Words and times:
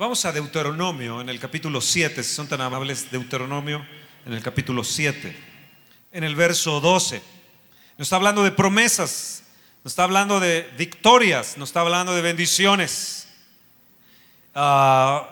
Vamos 0.00 0.24
a 0.24 0.32
Deuteronomio 0.32 1.20
en 1.20 1.28
el 1.28 1.38
capítulo 1.38 1.78
7, 1.78 2.22
si 2.22 2.34
son 2.34 2.48
tan 2.48 2.62
amables, 2.62 3.10
Deuteronomio 3.10 3.86
en 4.24 4.32
el 4.32 4.42
capítulo 4.42 4.82
7, 4.82 5.36
en 6.12 6.24
el 6.24 6.34
verso 6.34 6.80
12. 6.80 7.20
Nos 7.98 8.06
está 8.06 8.16
hablando 8.16 8.42
de 8.42 8.50
promesas, 8.50 9.42
nos 9.84 9.92
está 9.92 10.04
hablando 10.04 10.40
de 10.40 10.66
victorias, 10.78 11.58
nos 11.58 11.68
está 11.68 11.82
hablando 11.82 12.14
de 12.14 12.22
bendiciones. 12.22 13.28
Ah, 14.54 15.28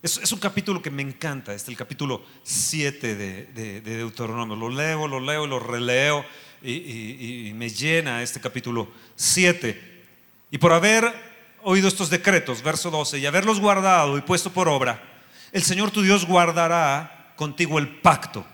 es, 0.00 0.30
un 0.30 0.38
capítulo 0.38 0.80
que 0.80 0.92
me 0.92 1.02
encanta, 1.02 1.54
es 1.54 1.66
el 1.66 1.76
capítulo 1.76 2.24
7 2.44 3.16
de, 3.16 3.80
Deuteronomio. 3.80 4.54
Lo 4.54 4.68
leo, 4.68 5.08
lo 5.08 5.18
leo, 5.18 5.44
lo 5.48 5.58
releo 5.58 6.24
y, 6.62 7.48
y 7.48 7.52
me 7.52 7.68
llena 7.68 8.22
este 8.22 8.40
capítulo 8.40 8.88
7. 9.16 10.04
Y 10.52 10.58
por 10.58 10.72
haber 10.72 11.35
oído 11.68 11.88
estos 11.88 12.10
decretos, 12.10 12.62
verso 12.62 12.92
12, 12.92 13.18
y 13.18 13.26
haberlos 13.26 13.58
guardado 13.58 14.16
y 14.16 14.20
puesto 14.20 14.52
por 14.52 14.68
obra, 14.68 15.02
el 15.50 15.64
Señor 15.64 15.90
tu 15.90 16.00
Dios 16.00 16.24
guardará 16.24 17.32
contigo 17.34 17.80
el 17.80 17.88
pacto. 17.88 18.46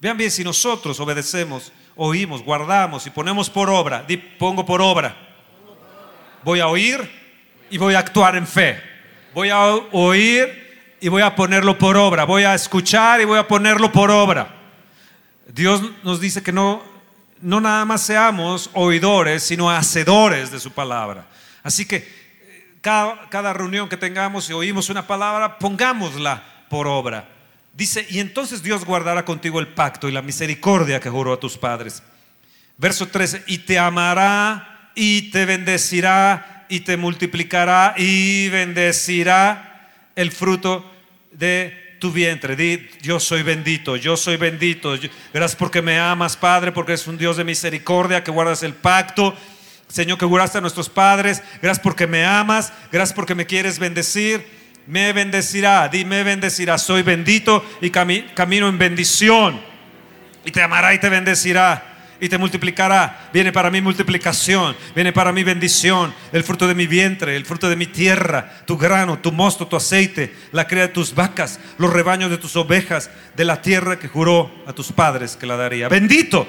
Vean 0.00 0.16
bien, 0.16 0.32
si 0.32 0.42
nosotros 0.42 0.98
obedecemos, 0.98 1.72
oímos, 1.94 2.42
guardamos 2.42 3.06
y 3.06 3.10
ponemos 3.10 3.48
por 3.48 3.70
obra, 3.70 4.04
pongo 4.40 4.66
por 4.66 4.82
obra, 4.82 5.16
voy 6.42 6.58
a 6.58 6.66
oír 6.66 7.08
y 7.70 7.78
voy 7.78 7.94
a 7.94 8.00
actuar 8.00 8.34
en 8.34 8.48
fe. 8.48 8.82
Voy 9.32 9.50
a 9.50 9.64
oír 9.92 10.96
y 11.00 11.08
voy 11.08 11.22
a 11.22 11.36
ponerlo 11.36 11.78
por 11.78 11.96
obra. 11.96 12.24
Voy 12.24 12.42
a 12.42 12.54
escuchar 12.54 13.20
y 13.20 13.24
voy 13.24 13.38
a 13.38 13.46
ponerlo 13.46 13.92
por 13.92 14.10
obra. 14.10 14.52
Dios 15.46 15.80
nos 16.02 16.20
dice 16.20 16.42
que 16.42 16.50
no, 16.50 16.82
no 17.40 17.60
nada 17.60 17.84
más 17.84 18.02
seamos 18.02 18.68
oidores, 18.72 19.44
sino 19.44 19.70
hacedores 19.70 20.50
de 20.50 20.58
su 20.58 20.72
palabra. 20.72 21.28
Así 21.62 21.86
que 21.86 21.96
eh, 21.96 22.74
cada, 22.80 23.28
cada 23.28 23.52
reunión 23.52 23.88
que 23.88 23.96
tengamos 23.96 24.48
y 24.50 24.52
oímos 24.52 24.88
una 24.90 25.06
palabra, 25.06 25.58
pongámosla 25.58 26.42
por 26.68 26.86
obra. 26.86 27.28
Dice, 27.74 28.06
y 28.10 28.18
entonces 28.18 28.62
Dios 28.62 28.84
guardará 28.84 29.24
contigo 29.24 29.58
el 29.60 29.68
pacto 29.68 30.08
y 30.08 30.12
la 30.12 30.22
misericordia 30.22 31.00
que 31.00 31.08
juró 31.08 31.32
a 31.32 31.40
tus 31.40 31.56
padres. 31.56 32.02
Verso 32.76 33.08
13, 33.08 33.44
y 33.46 33.58
te 33.58 33.78
amará 33.78 34.90
y 34.94 35.30
te 35.30 35.46
bendecirá 35.46 36.66
y 36.68 36.80
te 36.80 36.96
multiplicará 36.96 37.94
y 37.96 38.48
bendecirá 38.48 39.90
el 40.16 40.32
fruto 40.32 40.90
de 41.32 41.96
tu 41.98 42.10
vientre. 42.10 42.56
Di, 42.56 42.88
yo 43.00 43.20
soy 43.20 43.42
bendito, 43.42 43.96
yo 43.96 44.16
soy 44.16 44.36
bendito. 44.36 44.94
Gracias 45.32 45.56
porque 45.56 45.82
me 45.82 45.98
amas, 45.98 46.36
Padre, 46.36 46.72
porque 46.72 46.94
es 46.94 47.06
un 47.06 47.16
Dios 47.16 47.36
de 47.36 47.44
misericordia, 47.44 48.24
que 48.24 48.30
guardas 48.30 48.62
el 48.62 48.74
pacto. 48.74 49.36
Señor, 49.92 50.16
que 50.16 50.24
guardaste 50.24 50.56
a 50.56 50.60
nuestros 50.62 50.88
padres. 50.88 51.42
Gracias 51.60 51.82
porque 51.82 52.06
me 52.06 52.24
amas. 52.24 52.72
Gracias 52.90 53.14
porque 53.14 53.34
me 53.34 53.44
quieres 53.44 53.78
bendecir. 53.78 54.46
Me 54.86 55.12
bendecirá. 55.12 55.86
Di, 55.88 56.06
me 56.06 56.24
bendecirá. 56.24 56.78
Soy 56.78 57.02
bendito 57.02 57.62
y 57.82 57.90
camino 57.90 58.68
en 58.68 58.78
bendición. 58.78 59.60
Y 60.46 60.50
te 60.50 60.62
amará 60.62 60.94
y 60.94 60.98
te 60.98 61.10
bendecirá 61.10 61.92
y 62.22 62.28
te 62.28 62.38
multiplicará. 62.38 63.28
Viene 63.34 63.52
para 63.52 63.68
mí 63.68 63.80
multiplicación, 63.80 64.76
viene 64.94 65.12
para 65.12 65.32
mí 65.32 65.42
bendición, 65.42 66.14
el 66.32 66.44
fruto 66.44 66.68
de 66.68 66.74
mi 66.76 66.86
vientre, 66.86 67.34
el 67.34 67.44
fruto 67.44 67.68
de 67.68 67.74
mi 67.74 67.86
tierra, 67.86 68.62
tu 68.64 68.78
grano, 68.78 69.18
tu 69.18 69.32
mosto, 69.32 69.66
tu 69.66 69.74
aceite, 69.74 70.32
la 70.52 70.68
cría 70.68 70.82
de 70.82 70.88
tus 70.88 71.16
vacas, 71.16 71.58
los 71.78 71.92
rebaños 71.92 72.30
de 72.30 72.38
tus 72.38 72.54
ovejas, 72.54 73.10
de 73.34 73.44
la 73.44 73.60
tierra 73.60 73.98
que 73.98 74.06
juró 74.06 74.52
a 74.68 74.72
tus 74.72 74.92
padres 74.92 75.36
que 75.36 75.46
la 75.46 75.56
daría. 75.56 75.88
Bendito. 75.88 76.46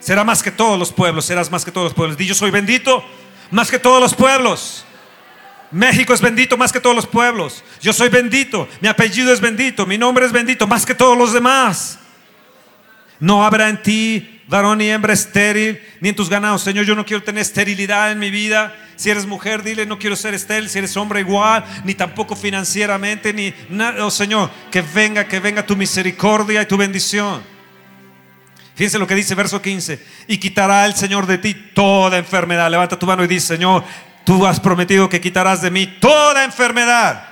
Será 0.00 0.24
más 0.24 0.42
que 0.42 0.50
todos 0.50 0.78
los 0.78 0.92
pueblos, 0.92 1.26
serás 1.26 1.50
más 1.50 1.64
que 1.64 1.70
todos 1.70 1.84
los 1.84 1.94
pueblos. 1.94 2.16
Di 2.16 2.26
yo 2.26 2.34
soy 2.34 2.50
bendito 2.50 3.04
más 3.50 3.70
que 3.70 3.78
todos 3.78 4.00
los 4.00 4.14
pueblos. 4.14 4.84
México 5.70 6.12
es 6.12 6.20
bendito 6.20 6.56
más 6.56 6.72
que 6.72 6.80
todos 6.80 6.96
los 6.96 7.06
pueblos. 7.06 7.62
Yo 7.80 7.92
soy 7.92 8.08
bendito, 8.08 8.68
mi 8.80 8.88
apellido 8.88 9.32
es 9.32 9.40
bendito, 9.40 9.86
mi 9.86 9.98
nombre 9.98 10.26
es 10.26 10.32
bendito 10.32 10.66
más 10.66 10.84
que 10.84 10.94
todos 10.94 11.16
los 11.16 11.32
demás. 11.32 11.98
No 13.20 13.44
habrá 13.44 13.68
en 13.68 13.82
ti 13.82 14.40
varón 14.48 14.80
y 14.80 14.90
hembra 14.90 15.12
estéril, 15.12 15.80
ni 16.00 16.08
en 16.08 16.16
tus 16.16 16.28
ganados. 16.28 16.62
Señor, 16.62 16.84
yo 16.84 16.96
no 16.96 17.06
quiero 17.06 17.22
tener 17.22 17.42
esterilidad 17.42 18.10
en 18.10 18.18
mi 18.18 18.30
vida. 18.30 18.74
Si 18.96 19.08
eres 19.08 19.26
mujer, 19.26 19.62
dile, 19.62 19.86
no 19.86 19.98
quiero 19.98 20.16
ser 20.16 20.34
estéril. 20.34 20.68
Si 20.68 20.78
eres 20.78 20.96
hombre, 20.96 21.20
igual, 21.20 21.64
ni 21.84 21.94
tampoco 21.94 22.34
financieramente, 22.34 23.32
ni 23.32 23.54
nada. 23.68 24.04
Oh 24.04 24.10
Señor, 24.10 24.50
que 24.70 24.82
venga, 24.82 25.28
que 25.28 25.38
venga 25.38 25.64
tu 25.64 25.76
misericordia 25.76 26.62
y 26.62 26.66
tu 26.66 26.76
bendición. 26.76 27.59
Fíjense 28.80 28.98
lo 28.98 29.06
que 29.06 29.14
dice 29.14 29.34
verso 29.34 29.60
15. 29.60 30.02
Y 30.26 30.38
quitará 30.38 30.86
el 30.86 30.94
Señor 30.94 31.26
de 31.26 31.36
ti 31.36 31.52
toda 31.52 32.16
enfermedad. 32.16 32.70
Levanta 32.70 32.98
tu 32.98 33.04
mano 33.04 33.22
y 33.22 33.26
dice, 33.26 33.48
Señor, 33.48 33.84
tú 34.24 34.46
has 34.46 34.58
prometido 34.58 35.06
que 35.06 35.20
quitarás 35.20 35.60
de 35.60 35.70
mí 35.70 35.86
toda 35.86 36.44
enfermedad. 36.44 37.28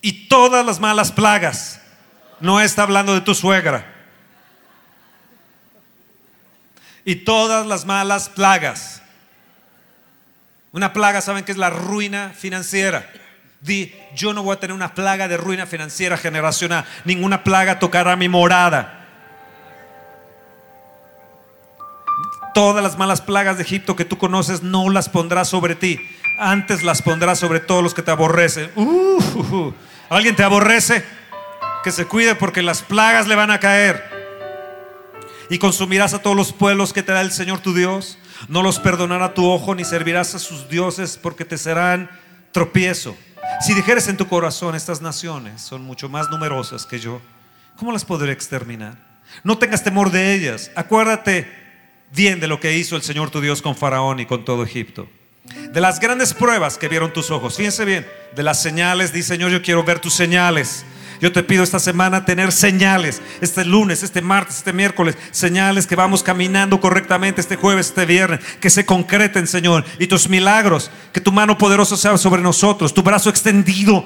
Y 0.00 0.28
todas 0.28 0.64
las 0.64 0.78
malas 0.78 1.10
plagas 1.10 1.80
no 2.38 2.60
está 2.60 2.84
hablando 2.84 3.14
de 3.14 3.20
tu 3.20 3.34
suegra. 3.34 3.92
Y 7.04 7.16
todas 7.16 7.66
las 7.66 7.84
malas 7.84 8.28
plagas. 8.28 9.02
Una 10.70 10.92
plaga, 10.92 11.20
¿saben 11.20 11.42
qué 11.42 11.50
es 11.50 11.58
la 11.58 11.70
ruina 11.70 12.32
financiera? 12.38 13.10
Di, 13.60 13.94
yo 14.14 14.32
no 14.32 14.42
voy 14.42 14.54
a 14.54 14.60
tener 14.60 14.74
una 14.74 14.94
plaga 14.94 15.28
de 15.28 15.36
ruina 15.36 15.66
financiera 15.66 16.16
generacional. 16.16 16.84
Ninguna 17.04 17.44
plaga 17.44 17.78
tocará 17.78 18.16
mi 18.16 18.28
morada. 18.28 19.06
Todas 22.54 22.82
las 22.82 22.98
malas 22.98 23.20
plagas 23.20 23.56
de 23.56 23.62
Egipto 23.62 23.96
que 23.96 24.04
tú 24.04 24.18
conoces 24.18 24.62
no 24.62 24.88
las 24.90 25.08
pondrás 25.08 25.48
sobre 25.48 25.74
ti. 25.74 26.00
Antes 26.38 26.82
las 26.82 27.02
pondrás 27.02 27.38
sobre 27.38 27.60
todos 27.60 27.82
los 27.82 27.94
que 27.94 28.02
te 28.02 28.10
aborrecen. 28.10 28.70
Uh. 28.74 29.72
¿Alguien 30.08 30.34
te 30.34 30.42
aborrece? 30.42 31.04
que 31.82 31.92
se 31.92 32.06
cuide 32.06 32.34
porque 32.34 32.62
las 32.62 32.82
plagas 32.82 33.26
le 33.26 33.34
van 33.34 33.50
a 33.50 33.60
caer. 33.60 34.02
Y 35.48 35.58
consumirás 35.58 36.14
a 36.14 36.22
todos 36.22 36.36
los 36.36 36.52
pueblos 36.52 36.92
que 36.92 37.02
te 37.02 37.12
da 37.12 37.20
el 37.20 37.32
Señor 37.32 37.60
tu 37.60 37.74
Dios. 37.74 38.18
No 38.48 38.62
los 38.62 38.78
perdonará 38.78 39.34
tu 39.34 39.46
ojo 39.46 39.74
ni 39.74 39.84
servirás 39.84 40.34
a 40.34 40.38
sus 40.38 40.68
dioses 40.68 41.18
porque 41.20 41.44
te 41.44 41.58
serán 41.58 42.10
tropiezo. 42.52 43.16
Si 43.60 43.74
dijeres 43.74 44.08
en 44.08 44.16
tu 44.16 44.26
corazón, 44.26 44.74
estas 44.74 45.00
naciones 45.00 45.60
son 45.60 45.82
mucho 45.82 46.08
más 46.08 46.30
numerosas 46.30 46.86
que 46.86 46.98
yo, 46.98 47.20
¿cómo 47.76 47.92
las 47.92 48.04
podré 48.04 48.32
exterminar? 48.32 48.96
No 49.44 49.58
tengas 49.58 49.84
temor 49.84 50.10
de 50.10 50.34
ellas. 50.34 50.70
Acuérdate 50.74 51.50
bien 52.12 52.40
de 52.40 52.48
lo 52.48 52.60
que 52.60 52.76
hizo 52.76 52.96
el 52.96 53.02
Señor 53.02 53.30
tu 53.30 53.40
Dios 53.40 53.62
con 53.62 53.76
Faraón 53.76 54.20
y 54.20 54.26
con 54.26 54.44
todo 54.44 54.64
Egipto. 54.64 55.08
De 55.72 55.80
las 55.80 56.00
grandes 56.00 56.34
pruebas 56.34 56.78
que 56.78 56.88
vieron 56.88 57.12
tus 57.12 57.30
ojos. 57.30 57.56
Fíjense 57.56 57.84
bien, 57.84 58.06
de 58.34 58.42
las 58.42 58.60
señales, 58.62 59.12
dice 59.12 59.34
Señor, 59.34 59.50
yo 59.50 59.62
quiero 59.62 59.84
ver 59.84 59.98
tus 60.00 60.14
señales. 60.14 60.84
Yo 61.20 61.32
te 61.32 61.42
pido 61.42 61.62
esta 61.62 61.78
semana 61.78 62.24
tener 62.24 62.50
señales, 62.50 63.20
este 63.40 63.64
lunes, 63.64 64.02
este 64.02 64.22
martes, 64.22 64.58
este 64.58 64.72
miércoles, 64.72 65.16
señales 65.30 65.86
que 65.86 65.96
vamos 65.96 66.22
caminando 66.22 66.80
correctamente 66.80 67.40
este 67.42 67.56
jueves, 67.56 67.88
este 67.88 68.06
viernes, 68.06 68.40
que 68.58 68.70
se 68.70 68.86
concreten, 68.86 69.46
Señor, 69.46 69.84
y 69.98 70.06
tus 70.06 70.28
milagros, 70.28 70.90
que 71.12 71.20
tu 71.20 71.30
mano 71.30 71.58
poderosa 71.58 71.96
sea 71.96 72.16
sobre 72.16 72.40
nosotros, 72.40 72.94
tu 72.94 73.02
brazo 73.02 73.28
extendido 73.28 74.04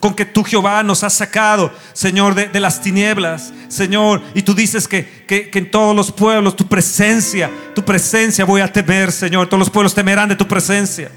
con 0.00 0.14
que 0.14 0.24
tú 0.24 0.42
Jehová 0.42 0.82
nos 0.82 1.02
has 1.02 1.14
sacado, 1.14 1.72
Señor, 1.92 2.34
de, 2.34 2.60
las 2.60 2.82
tinieblas, 2.82 3.54
Señor. 3.68 4.22
Y 4.34 4.42
tú 4.42 4.54
dices 4.54 4.86
que, 4.86 5.24
que, 5.26 5.50
en 5.54 5.70
todos 5.70 5.96
los 5.96 6.12
pueblos 6.12 6.56
tu 6.56 6.66
presencia, 6.66 7.50
tu 7.74 7.84
presencia 7.84 8.44
voy 8.44 8.60
a 8.60 8.70
temer, 8.70 9.12
Señor. 9.12 9.46
Todos 9.46 9.60
los 9.60 9.70
pueblos 9.70 9.94
temerán 9.94 10.28
de 10.28 10.36
tu 10.36 10.46
presencia. 10.46 11.10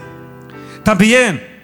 También 0.83 1.56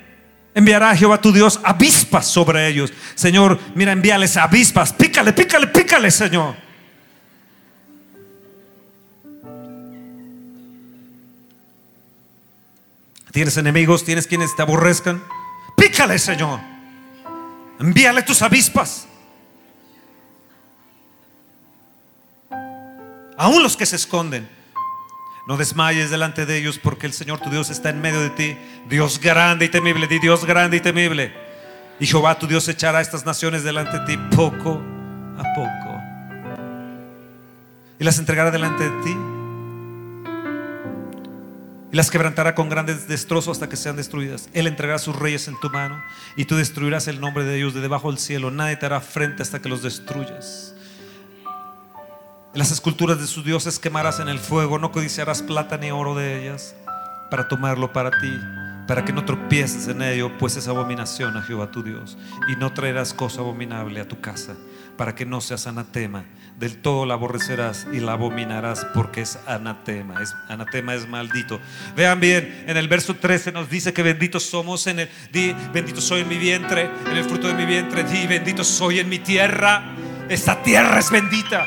Enviará 0.55 0.95
Jehová 0.95 1.19
tu 1.19 1.31
Dios 1.31 1.59
avispas 1.63 2.27
sobre 2.27 2.67
ellos. 2.67 2.93
Señor, 3.15 3.59
mira, 3.73 3.91
envíales 3.91 4.37
avispas. 4.37 4.93
Pícale, 4.93 5.33
pícale, 5.33 5.67
pícale, 5.67 6.11
Señor. 6.11 6.55
¿Tienes 13.31 13.57
enemigos? 13.57 14.05
¿Tienes 14.05 14.27
quienes 14.27 14.55
te 14.55 14.61
aborrezcan? 14.61 15.23
Pícale, 15.75 16.19
Señor. 16.19 16.59
Envíale 17.79 18.21
tus 18.21 18.43
avispas. 18.43 19.07
Aún 23.35 23.63
los 23.63 23.75
que 23.75 23.87
se 23.87 23.95
esconden. 23.95 24.47
No 25.45 25.57
desmayes 25.57 26.09
delante 26.09 26.45
de 26.45 26.57
ellos 26.57 26.79
porque 26.79 27.05
el 27.05 27.13
Señor 27.13 27.39
tu 27.39 27.49
Dios 27.49 27.69
está 27.69 27.89
en 27.89 27.99
medio 27.99 28.21
de 28.21 28.29
ti. 28.29 28.57
Dios 28.87 29.19
grande 29.19 29.65
y 29.65 29.69
temible, 29.69 30.07
di 30.07 30.19
Dios 30.19 30.45
grande 30.45 30.77
y 30.77 30.79
temible. 30.79 31.33
Y 31.99 32.07
Jehová 32.07 32.39
tu 32.39 32.47
Dios 32.47 32.67
echará 32.69 33.01
estas 33.01 33.25
naciones 33.25 33.63
delante 33.63 33.99
de 33.99 34.05
ti 34.05 34.17
poco 34.35 34.81
a 35.37 35.43
poco. 35.53 36.01
Y 37.99 38.03
las 38.03 38.19
entregará 38.19 38.51
delante 38.51 38.89
de 38.89 39.03
ti. 39.03 39.17
Y 41.91 41.95
las 41.95 42.09
quebrantará 42.09 42.55
con 42.55 42.69
grandes 42.69 43.07
destrozos 43.07 43.57
hasta 43.57 43.69
que 43.69 43.75
sean 43.75 43.97
destruidas. 43.97 44.49
Él 44.53 44.65
entregará 44.65 44.97
sus 44.97 45.15
reyes 45.15 45.47
en 45.47 45.59
tu 45.59 45.69
mano 45.69 46.01
y 46.35 46.45
tú 46.45 46.55
destruirás 46.55 47.07
el 47.07 47.21
nombre 47.21 47.43
de 47.43 47.57
ellos 47.57 47.73
de 47.73 47.81
debajo 47.81 48.09
del 48.09 48.17
cielo. 48.17 48.49
Nadie 48.49 48.77
te 48.77 48.85
hará 48.85 49.01
frente 49.01 49.43
hasta 49.43 49.61
que 49.61 49.69
los 49.69 49.83
destruyas. 49.83 50.72
Las 52.53 52.71
esculturas 52.71 53.19
de 53.19 53.25
sus 53.25 53.43
dioses 53.43 53.79
quemarás 53.79 54.19
en 54.19 54.29
el 54.29 54.37
fuego, 54.37 54.77
no 54.77 54.91
codiciarás 54.91 55.41
plata 55.41 55.75
ni 55.77 55.89
oro 55.89 56.13
de 56.13 56.43
ellas. 56.43 56.75
para 57.31 57.47
tomarlo 57.47 57.91
para 57.91 58.11
ti, 58.11 58.31
para 58.87 59.03
que 59.03 59.11
no 59.11 59.25
tropieces 59.25 59.87
en 59.87 60.03
ello, 60.03 60.37
pues 60.37 60.55
es 60.55 60.67
abominación 60.67 61.35
a 61.35 61.41
Jehová 61.41 61.71
tu 61.71 61.81
Dios. 61.81 62.15
Y 62.47 62.55
no 62.57 62.71
traerás 62.73 63.11
cosa 63.11 63.41
abominable 63.41 63.99
a 63.99 64.07
tu 64.07 64.21
casa, 64.21 64.55
para 64.97 65.15
que 65.15 65.25
no 65.25 65.41
seas 65.41 65.65
anatema. 65.65 66.25
Del 66.59 66.77
todo 66.77 67.07
la 67.07 67.15
aborrecerás 67.15 67.87
y 67.91 68.01
la 68.01 68.11
abominarás 68.11 68.85
porque 68.93 69.21
es 69.21 69.39
anatema. 69.47 70.21
Es, 70.21 70.35
anatema 70.47 70.93
es 70.93 71.09
maldito. 71.09 71.59
Vean 71.95 72.19
bien, 72.19 72.65
en 72.67 72.77
el 72.77 72.87
verso 72.87 73.15
13 73.15 73.51
nos 73.51 73.67
dice 73.67 73.93
que 73.93 74.03
benditos 74.03 74.43
somos 74.43 74.85
en 74.85 74.99
el, 74.99 75.09
di, 75.31 75.55
bendito 75.73 76.01
soy 76.01 76.21
en 76.21 76.27
mi 76.27 76.37
vientre, 76.37 76.87
en 77.09 77.17
el 77.17 77.23
fruto 77.23 77.47
de 77.47 77.55
mi 77.55 77.65
vientre, 77.65 78.03
di, 78.03 78.27
bendito 78.27 78.63
soy 78.63 78.99
en 78.99 79.09
mi 79.09 79.17
tierra. 79.17 79.95
Esta 80.29 80.61
tierra 80.61 80.99
es 80.99 81.09
bendita. 81.09 81.65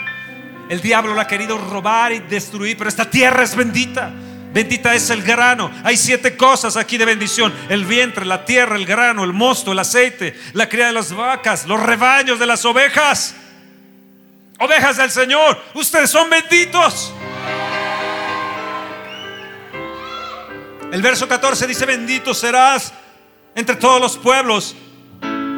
El 0.69 0.81
diablo 0.81 1.15
la 1.15 1.23
ha 1.23 1.27
querido 1.27 1.59
robar 1.59 2.13
y 2.13 2.19
destruir, 2.19 2.77
pero 2.77 2.89
esta 2.89 3.09
tierra 3.09 3.45
es 3.45 3.55
bendita. 3.55 4.13
Bendita 4.53 4.95
es 4.95 5.11
el 5.11 5.23
grano. 5.23 5.71
Hay 5.85 5.97
siete 5.97 6.37
cosas 6.37 6.77
aquí 6.77 6.97
de 6.97 7.05
bendición. 7.05 7.53
El 7.69 7.85
vientre, 7.85 8.25
la 8.25 8.45
tierra, 8.45 8.77
el 8.77 8.87
grano, 8.87 9.23
el 9.23 9.33
mosto, 9.33 9.73
el 9.73 9.79
aceite, 9.79 10.35
la 10.55 10.69
cría 10.69 10.87
de 10.87 10.93
las 10.93 11.13
vacas, 11.13 11.67
los 11.67 11.81
rebaños 11.81 12.39
de 12.39 12.47
las 12.47 12.65
ovejas. 12.65 13.35
Ovejas 14.59 14.97
del 14.97 15.11
Señor, 15.11 15.63
ustedes 15.75 16.11
son 16.11 16.31
benditos. 16.31 17.13
El 20.91 21.03
verso 21.03 21.29
14 21.29 21.67
dice, 21.67 21.85
bendito 21.85 22.33
serás 22.33 22.93
entre 23.55 23.77
todos 23.77 24.01
los 24.01 24.17
pueblos. 24.17 24.75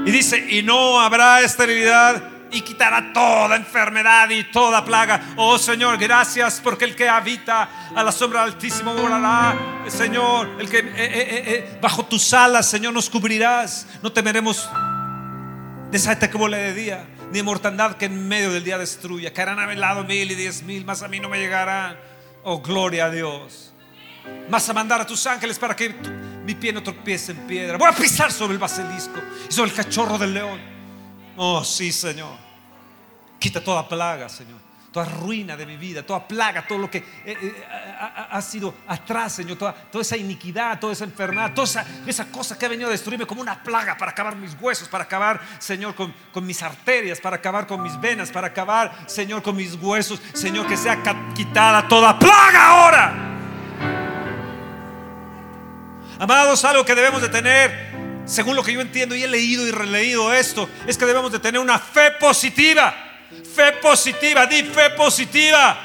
Y 0.04 0.10
dice, 0.10 0.44
y 0.50 0.62
no 0.62 1.00
habrá 1.00 1.40
esterilidad 1.42 2.37
y 2.50 2.60
quitará 2.62 3.12
toda 3.12 3.56
enfermedad 3.56 4.28
y 4.30 4.44
toda 4.44 4.84
plaga. 4.84 5.34
Oh 5.36 5.58
Señor, 5.58 5.98
gracias 5.98 6.60
porque 6.62 6.84
el 6.84 6.96
que 6.96 7.08
habita 7.08 7.90
a 7.94 8.02
la 8.02 8.12
sombra 8.12 8.44
del 8.44 8.54
Altísimo 8.54 8.94
morará. 8.94 9.56
Señor, 9.88 10.56
el 10.58 10.68
que 10.68 10.78
eh, 10.78 10.84
eh, 10.86 11.44
eh, 11.46 11.78
bajo 11.80 12.04
tus 12.04 12.32
alas, 12.32 12.68
Señor, 12.68 12.92
nos 12.92 13.10
cubrirás. 13.10 13.86
No 14.02 14.12
temeremos 14.12 14.68
de 15.90 15.96
esa 15.96 16.18
bola 16.34 16.56
de 16.56 16.74
día, 16.74 17.06
ni 17.32 17.42
mortandad 17.42 17.96
que 17.96 18.06
en 18.06 18.28
medio 18.28 18.52
del 18.52 18.64
día 18.64 18.78
destruya. 18.78 19.32
Caerán 19.32 19.58
a 19.58 19.66
mi 19.66 19.76
lado 19.76 20.04
mil 20.04 20.30
y 20.30 20.34
diez 20.34 20.62
mil, 20.62 20.84
más 20.84 21.02
a 21.02 21.08
mí 21.08 21.20
no 21.20 21.28
me 21.28 21.38
llegarán. 21.38 21.96
Oh, 22.44 22.60
gloria 22.60 23.06
a 23.06 23.10
Dios. 23.10 23.72
Más 24.50 24.68
a 24.68 24.72
mandar 24.72 25.00
a 25.00 25.06
tus 25.06 25.26
ángeles 25.26 25.58
para 25.58 25.74
que 25.74 25.94
mi 26.44 26.54
pie 26.54 26.72
no 26.72 26.82
tropiece 26.82 27.32
en 27.32 27.38
piedra. 27.46 27.76
Voy 27.76 27.88
a 27.88 27.92
pisar 27.92 28.32
sobre 28.32 28.54
el 28.54 28.58
basilisco 28.58 29.20
y 29.48 29.52
sobre 29.52 29.70
el 29.70 29.76
cachorro 29.76 30.16
del 30.18 30.34
león. 30.34 30.77
Oh, 31.38 31.62
sí, 31.62 31.92
Señor. 31.92 32.36
Quita 33.38 33.62
toda 33.62 33.88
plaga, 33.88 34.28
Señor. 34.28 34.58
Toda 34.90 35.04
ruina 35.04 35.56
de 35.56 35.66
mi 35.66 35.76
vida, 35.76 36.02
toda 36.02 36.26
plaga, 36.26 36.66
todo 36.66 36.78
lo 36.78 36.90
que 36.90 36.98
eh, 36.98 37.04
eh, 37.40 37.66
ha, 37.68 38.42
sido 38.42 38.74
atrás, 38.88 39.34
Señor. 39.34 39.56
Toda, 39.56 39.74
esa 40.00 40.16
iniquidad, 40.16 40.80
toda 40.80 40.94
esa 40.94 41.04
enfermedad, 41.04 41.52
toda 41.54 41.84
esa, 42.06 42.24
cosa 42.32 42.58
que 42.58 42.66
ha 42.66 42.68
venido 42.68 42.88
a 42.88 42.90
destruirme 42.90 43.24
como 43.24 43.40
una 43.40 43.62
plaga 43.62 43.96
para 43.96 44.10
acabar 44.10 44.34
mis 44.34 44.56
huesos, 44.60 44.88
para 44.88 45.04
acabar, 45.04 45.40
Señor, 45.60 45.94
con, 45.94 46.12
con 46.32 46.44
mis 46.44 46.60
arterias, 46.62 47.20
para 47.20 47.36
acabar 47.36 47.68
con 47.68 47.82
mis 47.82 48.00
venas, 48.00 48.30
para 48.32 48.48
acabar, 48.48 48.92
Señor, 49.06 49.42
con 49.42 49.54
mis 49.54 49.74
huesos. 49.74 50.20
Señor, 50.32 50.66
que 50.66 50.76
sea 50.76 51.00
quitada 51.34 51.86
toda 51.86 52.18
plaga 52.18 52.66
ahora. 52.66 53.14
Amados, 56.18 56.64
algo 56.64 56.84
que 56.84 56.96
debemos 56.96 57.22
de 57.22 57.28
tener 57.28 58.07
según 58.28 58.54
lo 58.54 58.62
que 58.62 58.72
yo 58.72 58.80
entiendo 58.80 59.14
y 59.14 59.22
he 59.22 59.28
leído 59.28 59.66
y 59.66 59.70
releído 59.70 60.32
esto, 60.34 60.68
es 60.86 60.98
que 60.98 61.06
debemos 61.06 61.32
de 61.32 61.38
tener 61.38 61.60
una 61.60 61.78
fe 61.78 62.12
positiva. 62.12 62.94
Fe 63.54 63.72
positiva, 63.72 64.46
di 64.46 64.62
fe 64.62 64.90
positiva. 64.90 65.76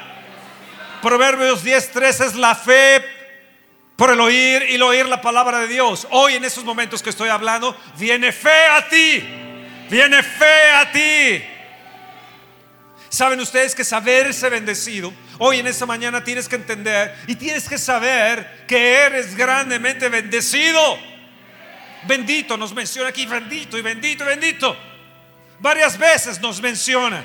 Proverbios 1.01 1.63
10:3 1.63 2.25
es 2.25 2.35
la 2.35 2.53
fe 2.53 3.03
por 3.95 4.11
el 4.11 4.19
oír 4.19 4.65
y 4.69 4.75
el 4.75 4.81
oír 4.81 5.05
la 5.05 5.21
palabra 5.21 5.59
de 5.59 5.67
Dios. 5.67 6.05
Hoy 6.11 6.35
en 6.35 6.43
esos 6.43 6.63
momentos 6.63 7.01
que 7.01 7.09
estoy 7.09 7.29
hablando, 7.29 7.77
viene 7.97 8.31
fe 8.31 8.65
a 8.67 8.87
ti. 8.87 9.23
Viene 9.89 10.21
fe 10.21 10.71
a 10.71 10.91
ti. 10.91 11.43
Saben 13.09 13.39
ustedes 13.39 13.75
que 13.75 13.83
saberse 13.83 14.49
bendecido, 14.49 15.13
hoy 15.37 15.59
en 15.59 15.67
esta 15.67 15.85
mañana 15.85 16.23
tienes 16.23 16.49
que 16.49 16.55
entender 16.55 17.15
y 17.27 17.35
tienes 17.35 17.69
que 17.69 17.77
saber 17.77 18.65
que 18.67 18.95
eres 18.95 19.35
grandemente 19.35 20.09
bendecido. 20.09 21.12
Bendito 22.07 22.57
nos 22.57 22.73
menciona 22.73 23.09
aquí, 23.09 23.25
bendito 23.25 23.77
y 23.77 23.81
bendito 23.81 24.23
y 24.23 24.27
bendito. 24.27 24.75
Varias 25.59 25.97
veces 25.97 26.41
nos 26.41 26.61
menciona. 26.61 27.23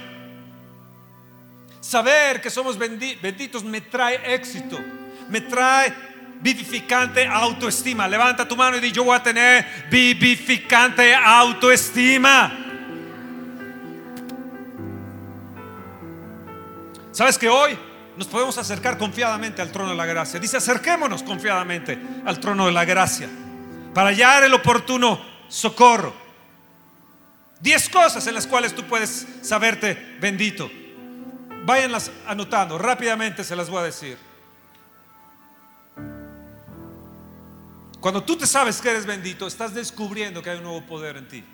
Saber 1.80 2.40
que 2.40 2.50
somos 2.50 2.76
benditos 2.78 3.64
me 3.64 3.80
trae 3.80 4.34
éxito, 4.34 4.78
me 5.28 5.40
trae 5.40 5.92
vivificante 6.40 7.26
autoestima. 7.26 8.06
Levanta 8.06 8.46
tu 8.46 8.56
mano 8.56 8.76
y 8.76 8.80
di, 8.80 8.92
yo 8.92 9.04
voy 9.04 9.16
a 9.16 9.22
tener 9.22 9.86
vivificante 9.90 11.14
autoestima. 11.14 12.66
¿Sabes 17.10 17.36
que 17.36 17.48
hoy 17.48 17.76
nos 18.16 18.28
podemos 18.28 18.56
acercar 18.58 18.96
confiadamente 18.96 19.60
al 19.60 19.72
trono 19.72 19.90
de 19.90 19.96
la 19.96 20.06
gracia? 20.06 20.38
Dice, 20.38 20.58
acerquémonos 20.58 21.24
confiadamente 21.24 21.98
al 22.24 22.38
trono 22.38 22.66
de 22.66 22.72
la 22.72 22.84
gracia 22.84 23.28
para 23.98 24.10
hallar 24.10 24.44
el 24.44 24.54
oportuno 24.54 25.20
socorro. 25.48 26.14
Diez 27.58 27.88
cosas 27.88 28.24
en 28.28 28.34
las 28.34 28.46
cuales 28.46 28.72
tú 28.72 28.84
puedes 28.84 29.26
saberte 29.42 30.16
bendito. 30.20 30.70
Váyanlas 31.64 32.12
anotando, 32.24 32.78
rápidamente 32.78 33.42
se 33.42 33.56
las 33.56 33.68
voy 33.68 33.80
a 33.80 33.82
decir. 33.82 34.16
Cuando 37.98 38.22
tú 38.22 38.36
te 38.36 38.46
sabes 38.46 38.80
que 38.80 38.88
eres 38.88 39.04
bendito, 39.04 39.48
estás 39.48 39.74
descubriendo 39.74 40.44
que 40.44 40.50
hay 40.50 40.58
un 40.58 40.62
nuevo 40.62 40.86
poder 40.86 41.16
en 41.16 41.26
ti. 41.26 41.44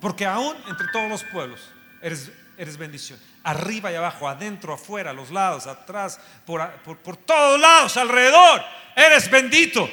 Porque 0.00 0.24
aún 0.24 0.56
entre 0.68 0.86
todos 0.92 1.10
los 1.10 1.24
pueblos 1.24 1.72
eres, 2.00 2.30
eres 2.56 2.76
bendición. 2.76 3.18
Arriba 3.42 3.90
y 3.90 3.96
abajo, 3.96 4.28
adentro, 4.28 4.74
afuera, 4.74 5.10
a 5.10 5.12
los 5.12 5.32
lados, 5.32 5.66
atrás, 5.66 6.20
por, 6.46 6.64
por, 6.84 6.98
por 6.98 7.16
todos 7.16 7.58
lados, 7.58 7.96
alrededor, 7.96 8.62
eres 8.94 9.28
bendito. 9.28 9.90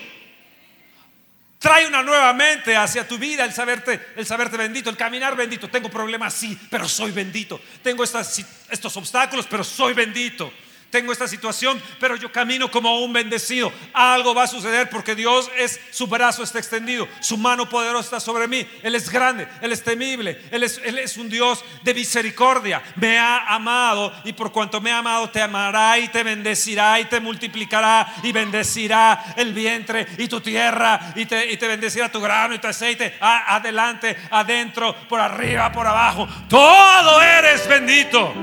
Trae 1.59 1.85
una 1.85 2.01
nueva 2.01 2.33
mente 2.33 2.75
hacia 2.75 3.07
tu 3.07 3.17
vida 3.17 3.43
el 3.43 3.53
saberte, 3.53 3.99
el 4.15 4.25
saberte 4.25 4.55
bendito, 4.55 4.89
el 4.89 4.95
caminar 4.97 5.35
bendito. 5.35 5.69
Tengo 5.69 5.89
problemas, 5.89 6.33
sí, 6.33 6.57
pero 6.69 6.87
soy 6.87 7.11
bendito. 7.11 7.59
Tengo 7.83 8.03
estos 8.03 8.97
obstáculos, 8.97 9.45
pero 9.45 9.63
soy 9.63 9.93
bendito 9.93 10.51
tengo 10.89 11.11
esta 11.11 11.27
situación, 11.27 11.81
pero 11.99 12.15
yo 12.15 12.31
camino 12.31 12.69
como 12.71 12.99
un 12.99 13.13
bendecido. 13.13 13.71
Algo 13.93 14.33
va 14.33 14.43
a 14.43 14.47
suceder 14.47 14.89
porque 14.89 15.15
Dios 15.15 15.49
es, 15.57 15.79
su 15.91 16.07
brazo 16.07 16.43
está 16.43 16.59
extendido, 16.59 17.07
su 17.21 17.37
mano 17.37 17.69
poderosa 17.69 18.05
está 18.05 18.19
sobre 18.19 18.47
mí. 18.47 18.67
Él 18.83 18.95
es 18.95 19.09
grande, 19.09 19.47
Él 19.61 19.71
es 19.71 19.83
temible, 19.83 20.41
Él 20.51 20.63
es, 20.63 21.17
un 21.17 21.29
Dios 21.29 21.63
de 21.83 21.93
misericordia. 21.93 22.81
Me 22.95 23.17
ha 23.17 23.53
amado 23.53 24.13
y 24.23 24.33
por 24.33 24.51
cuanto 24.51 24.81
me 24.81 24.91
ha 24.91 24.99
amado 24.99 25.29
te 25.29 25.41
amará 25.41 25.97
y 25.99 26.07
te 26.07 26.23
bendecirá 26.23 26.99
y 26.99 27.05
te 27.05 27.19
multiplicará 27.19 28.15
y 28.23 28.31
bendecirá 28.31 29.33
el 29.37 29.53
vientre 29.53 30.07
y 30.17 30.27
tu 30.27 30.41
tierra 30.41 31.13
y 31.15 31.25
te, 31.25 31.51
y 31.51 31.57
te 31.57 31.67
bendecirá 31.67 32.11
tu 32.11 32.19
grano 32.19 32.55
y 32.55 32.59
tu 32.59 32.67
aceite. 32.67 33.17
adelante, 33.19 34.17
adentro, 34.31 34.95
por 35.07 35.19
arriba, 35.19 35.71
por 35.71 35.85
abajo. 35.85 36.27
Todo 36.47 37.21
eres 37.21 37.67
bendito 37.67 38.33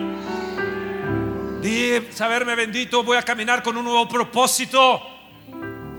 saberme 2.11 2.55
bendito, 2.55 3.03
voy 3.03 3.17
a 3.17 3.23
caminar 3.23 3.63
con 3.63 3.77
un 3.77 3.85
nuevo 3.85 4.09
propósito. 4.09 5.01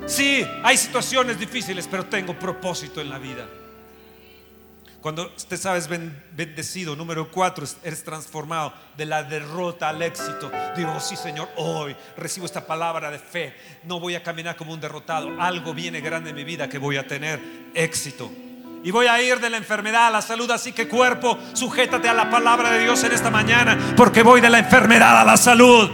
Sí, 0.05 0.45
hay 0.63 0.77
situaciones 0.77 1.38
difíciles, 1.39 1.88
pero 1.89 2.05
tengo 2.05 2.38
propósito 2.38 3.01
en 3.01 3.09
la 3.09 3.17
vida. 3.17 3.47
Cuando 5.01 5.29
te 5.31 5.57
sabes 5.57 5.88
bendecido, 5.88 6.95
número 6.95 7.31
cuatro, 7.31 7.65
eres 7.83 8.03
transformado 8.03 8.74
de 8.97 9.05
la 9.05 9.24
derrota 9.24 9.89
al 9.89 10.01
éxito. 10.01 10.51
Digo, 10.75 10.93
oh, 10.95 11.00
sí 11.00 11.15
Señor, 11.15 11.50
hoy 11.55 11.95
recibo 12.17 12.45
esta 12.45 12.65
palabra 12.65 13.12
de 13.12 13.19
fe. 13.19 13.55
No 13.83 14.00
voy 14.00 14.15
a 14.15 14.24
caminar 14.24 14.55
como 14.55 14.74
un 14.74 14.81
derrotado. 14.81 15.39
Algo 15.39 15.74
viene 15.74 16.01
grande 16.01 16.31
en 16.31 16.36
mi 16.36 16.43
vida 16.43 16.67
que 16.67 16.77
voy 16.77 16.97
a 16.97 17.07
tener 17.07 17.39
éxito. 17.74 18.31
Y 18.84 18.91
voy 18.91 19.07
a 19.07 19.22
ir 19.22 19.39
de 19.39 19.50
la 19.50 19.57
enfermedad 19.57 20.07
a 20.07 20.10
la 20.10 20.22
salud. 20.22 20.50
Así 20.51 20.72
que 20.72 20.88
cuerpo, 20.88 21.38
sujétate 21.53 22.07
a 22.07 22.13
la 22.13 22.29
palabra 22.29 22.72
de 22.72 22.79
Dios 22.84 23.03
en 23.03 23.12
esta 23.12 23.29
mañana. 23.29 23.77
Porque 23.96 24.24
voy 24.24 24.41
de 24.41 24.50
la 24.50 24.60
enfermedad 24.60 25.19
a 25.19 25.25
la 25.25 25.38
salud. 25.38 25.89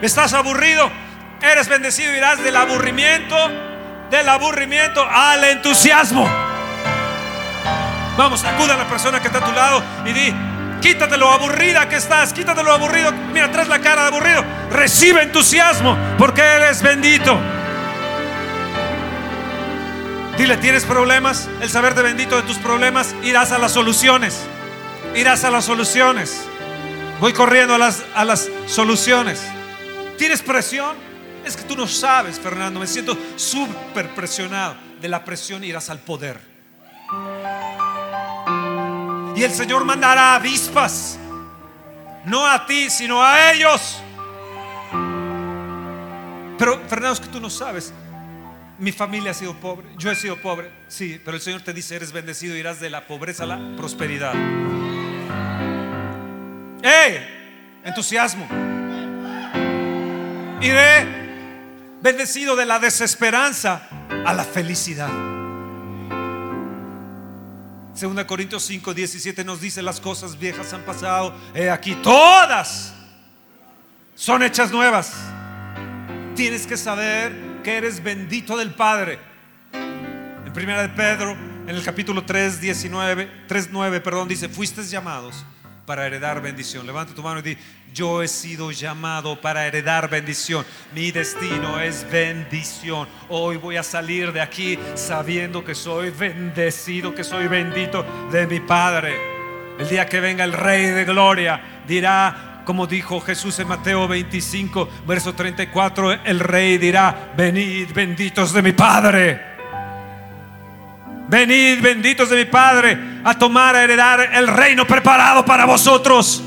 ¿Estás 0.00 0.32
aburrido? 0.34 0.90
Eres 1.42 1.68
bendecido. 1.68 2.14
Irás 2.14 2.42
del 2.42 2.56
aburrimiento, 2.56 3.36
del 4.10 4.28
aburrimiento 4.28 5.04
al 5.08 5.44
entusiasmo. 5.44 6.28
Vamos, 8.16 8.44
acuda 8.44 8.74
a 8.74 8.76
la 8.76 8.86
persona 8.86 9.20
que 9.20 9.26
está 9.26 9.40
a 9.40 9.44
tu 9.44 9.52
lado 9.52 9.82
y 10.06 10.12
di, 10.12 10.32
quítate 10.80 11.16
lo 11.16 11.30
aburrida 11.30 11.88
que 11.88 11.96
estás, 11.96 12.32
quítate 12.32 12.62
lo 12.62 12.72
aburrido. 12.72 13.10
Mira, 13.32 13.50
traes 13.50 13.68
la 13.68 13.80
cara 13.80 14.02
de 14.02 14.08
aburrido. 14.08 14.44
Recibe 14.70 15.22
entusiasmo 15.22 15.96
porque 16.16 16.42
eres 16.42 16.80
bendito. 16.80 17.36
Dile, 20.36 20.56
¿tienes 20.56 20.84
problemas? 20.84 21.48
El 21.60 21.70
saberte 21.70 22.02
bendito 22.02 22.34
de 22.34 22.42
tus 22.42 22.58
problemas, 22.58 23.14
irás 23.22 23.52
a 23.52 23.58
las 23.58 23.70
soluciones. 23.70 24.40
Irás 25.14 25.44
a 25.44 25.50
las 25.50 25.64
soluciones. 25.64 26.44
Voy 27.20 27.32
corriendo 27.32 27.74
a 27.74 27.78
las, 27.78 28.02
a 28.16 28.24
las 28.24 28.50
soluciones. 28.66 29.40
¿Tienes 30.18 30.42
presión? 30.42 30.96
Es 31.44 31.56
que 31.56 31.62
tú 31.62 31.76
no 31.76 31.86
sabes, 31.86 32.40
Fernando, 32.40 32.80
me 32.80 32.88
siento 32.88 33.16
súper 33.36 34.10
presionado. 34.10 34.74
De 35.00 35.08
la 35.08 35.24
presión 35.24 35.62
irás 35.62 35.88
al 35.88 36.00
poder. 36.00 36.40
Y 39.36 39.42
el 39.42 39.52
Señor 39.52 39.84
mandará 39.84 40.34
avispas, 40.34 41.16
no 42.24 42.44
a 42.44 42.66
ti, 42.66 42.90
sino 42.90 43.22
a 43.22 43.52
ellos. 43.52 44.00
Pero, 46.58 46.80
Fernando, 46.88 47.12
es 47.12 47.20
que 47.20 47.28
tú 47.28 47.40
no 47.40 47.50
sabes. 47.50 47.92
Mi 48.78 48.90
familia 48.90 49.30
ha 49.30 49.34
sido 49.34 49.54
pobre, 49.54 49.86
yo 49.98 50.10
he 50.10 50.16
sido 50.16 50.36
pobre, 50.36 50.70
sí, 50.88 51.20
pero 51.24 51.36
el 51.36 51.42
Señor 51.42 51.62
te 51.62 51.72
dice, 51.72 51.94
eres 51.94 52.10
bendecido, 52.10 52.56
irás 52.56 52.80
de 52.80 52.90
la 52.90 53.06
pobreza 53.06 53.44
a 53.44 53.46
la 53.46 53.76
prosperidad. 53.76 54.34
¡Eh! 56.82 57.80
Entusiasmo. 57.84 58.48
Iré 60.60 61.06
bendecido 62.00 62.56
de 62.56 62.66
la 62.66 62.78
desesperanza 62.78 63.88
a 64.26 64.32
la 64.32 64.44
felicidad. 64.44 65.10
Segunda 67.94 68.26
Corintios 68.26 68.64
5, 68.64 68.92
17 68.92 69.44
nos 69.44 69.60
dice 69.60 69.80
las 69.80 70.00
cosas 70.00 70.36
viejas 70.38 70.72
han 70.72 70.82
pasado. 70.82 71.32
He 71.54 71.70
aquí, 71.70 71.94
todas 72.02 72.92
son 74.16 74.42
hechas 74.42 74.72
nuevas. 74.72 75.12
Tienes 76.34 76.66
que 76.66 76.76
saber 76.76 77.43
que 77.64 77.78
eres 77.78 78.04
bendito 78.04 78.56
del 78.58 78.74
Padre. 78.74 79.18
En 79.72 80.52
primera 80.52 80.82
de 80.82 80.90
Pedro, 80.90 81.32
en 81.32 81.70
el 81.70 81.82
capítulo 81.82 82.22
3, 82.22 82.60
19, 82.60 83.28
3, 83.48 83.68
9, 83.72 84.00
perdón, 84.02 84.28
dice, 84.28 84.50
fuiste 84.50 84.84
llamados 84.84 85.44
para 85.86 86.06
heredar 86.06 86.42
bendición. 86.42 86.86
Levanta 86.86 87.14
tu 87.14 87.22
mano 87.22 87.40
y 87.40 87.42
di, 87.42 87.58
yo 87.92 88.22
he 88.22 88.28
sido 88.28 88.70
llamado 88.70 89.40
para 89.40 89.66
heredar 89.66 90.10
bendición. 90.10 90.64
Mi 90.94 91.10
destino 91.10 91.80
es 91.80 92.06
bendición. 92.10 93.08
Hoy 93.30 93.56
voy 93.56 93.78
a 93.78 93.82
salir 93.82 94.30
de 94.32 94.42
aquí 94.42 94.78
sabiendo 94.94 95.64
que 95.64 95.74
soy 95.74 96.10
bendecido, 96.10 97.14
que 97.14 97.24
soy 97.24 97.48
bendito 97.48 98.04
de 98.30 98.46
mi 98.46 98.60
Padre. 98.60 99.16
El 99.78 99.88
día 99.88 100.06
que 100.06 100.20
venga 100.20 100.44
el 100.44 100.52
Rey 100.52 100.86
de 100.86 101.04
Gloria 101.06 101.82
dirá, 101.88 102.53
como 102.64 102.86
dijo 102.86 103.20
Jesús 103.20 103.58
en 103.58 103.68
Mateo 103.68 104.08
25, 104.08 104.88
verso 105.06 105.34
34, 105.34 106.12
el 106.24 106.40
rey 106.40 106.78
dirá, 106.78 107.32
venid 107.36 107.92
benditos 107.92 108.52
de 108.52 108.62
mi 108.62 108.72
Padre. 108.72 109.54
Venid 111.28 111.80
benditos 111.80 112.28
de 112.30 112.36
mi 112.36 112.44
Padre 112.44 112.98
a 113.24 113.38
tomar, 113.38 113.76
a 113.76 113.84
heredar 113.84 114.20
el 114.34 114.48
reino 114.48 114.86
preparado 114.86 115.44
para 115.44 115.64
vosotros. 115.64 116.42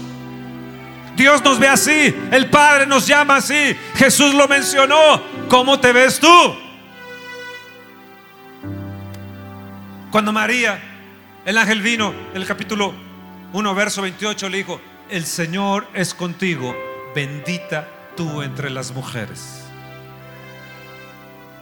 Dios 1.15 1.43
nos 1.43 1.57
ve 1.57 1.67
así, 1.67 2.15
el 2.31 2.49
Padre 2.49 2.85
nos 2.85 3.07
llama 3.07 3.37
así, 3.37 3.75
Jesús 3.95 4.33
lo 4.33 4.47
mencionó. 4.47 5.21
¿Cómo 5.49 5.79
te 5.79 5.91
ves 5.91 6.19
tú? 6.19 6.55
Cuando 10.11 10.31
María, 10.31 10.79
el 11.45 11.57
ángel 11.57 11.81
vino, 11.81 12.13
en 12.33 12.41
el 12.41 12.47
capítulo 12.47 12.93
1, 13.53 13.75
verso 13.75 14.01
28, 14.01 14.49
le 14.49 14.57
dijo, 14.57 14.81
el 15.09 15.25
Señor 15.25 15.87
es 15.93 16.13
contigo, 16.13 16.75
bendita 17.15 17.87
tú 18.15 18.41
entre 18.41 18.69
las 18.69 18.91
mujeres. 18.91 19.63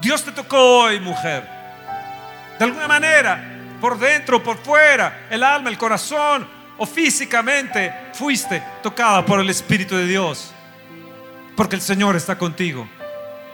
Dios 0.02 0.24
te 0.24 0.32
tocó 0.32 0.84
hoy, 0.84 1.00
mujer. 1.00 1.48
De 2.60 2.66
alguna 2.66 2.88
manera, 2.88 3.78
por 3.82 3.98
dentro, 4.00 4.42
por 4.42 4.58
fuera, 4.58 5.28
el 5.30 5.44
alma, 5.44 5.70
el 5.70 5.78
corazón 5.78 6.48
o 6.78 6.86
físicamente, 6.86 7.94
fuiste 8.14 8.62
tocada 8.84 9.26
por 9.26 9.40
el 9.40 9.50
Espíritu 9.50 9.96
de 9.96 10.06
Dios. 10.06 10.52
Porque 11.56 11.76
el 11.76 11.82
Señor 11.82 12.16
está 12.16 12.38
contigo. 12.38 12.88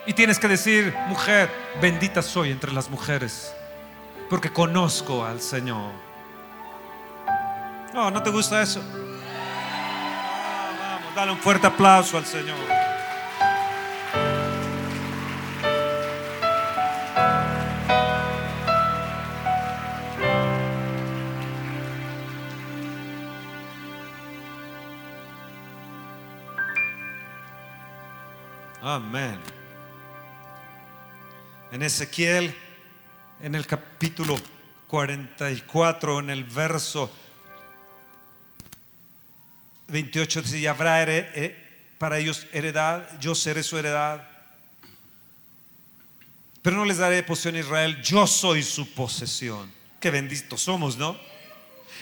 Y 0.08 0.14
tienes 0.14 0.40
que 0.40 0.48
decir, 0.48 0.96
mujer, 1.08 1.50
bendita 1.80 2.22
soy 2.22 2.52
entre 2.52 2.74
las 2.74 2.90
mujeres. 2.90 3.54
Porque 4.30 4.52
conozco 4.52 5.24
al 5.24 5.40
Señor. 5.40 5.92
No, 7.94 8.10
¿no 8.10 8.24
te 8.24 8.30
gusta 8.30 8.62
eso? 8.62 8.82
Dale 11.16 11.32
un 11.34 11.38
fuerte 11.38 11.68
aplauso 11.68 12.18
al 12.18 12.26
Señor. 12.26 12.58
Amén. 28.82 29.38
En 31.72 31.84
Ezequiel, 31.84 32.56
en 33.42 33.56
el 33.56 33.68
capítulo 33.68 34.38
44, 34.88 36.20
en 36.20 36.30
el 36.30 36.46
verso 36.46 37.12
28 39.92 40.42
dice, 40.42 40.60
y 40.60 40.68
habrá 40.68 41.04
eh, 41.04 41.56
para 41.98 42.18
ellos 42.18 42.48
heredad, 42.52 43.08
yo 43.20 43.36
seré 43.36 43.62
su 43.62 43.78
heredad. 43.78 44.28
Pero 46.62 46.78
no 46.78 46.86
les 46.86 46.98
daré 46.98 47.24
posesión 47.24 47.56
a 47.56 47.60
Israel, 47.60 48.02
yo 48.02 48.26
soy 48.28 48.64
su 48.64 48.92
posesión. 48.94 49.72
Qué 50.00 50.10
benditos 50.12 50.62
somos, 50.62 50.98
¿no? 50.98 51.20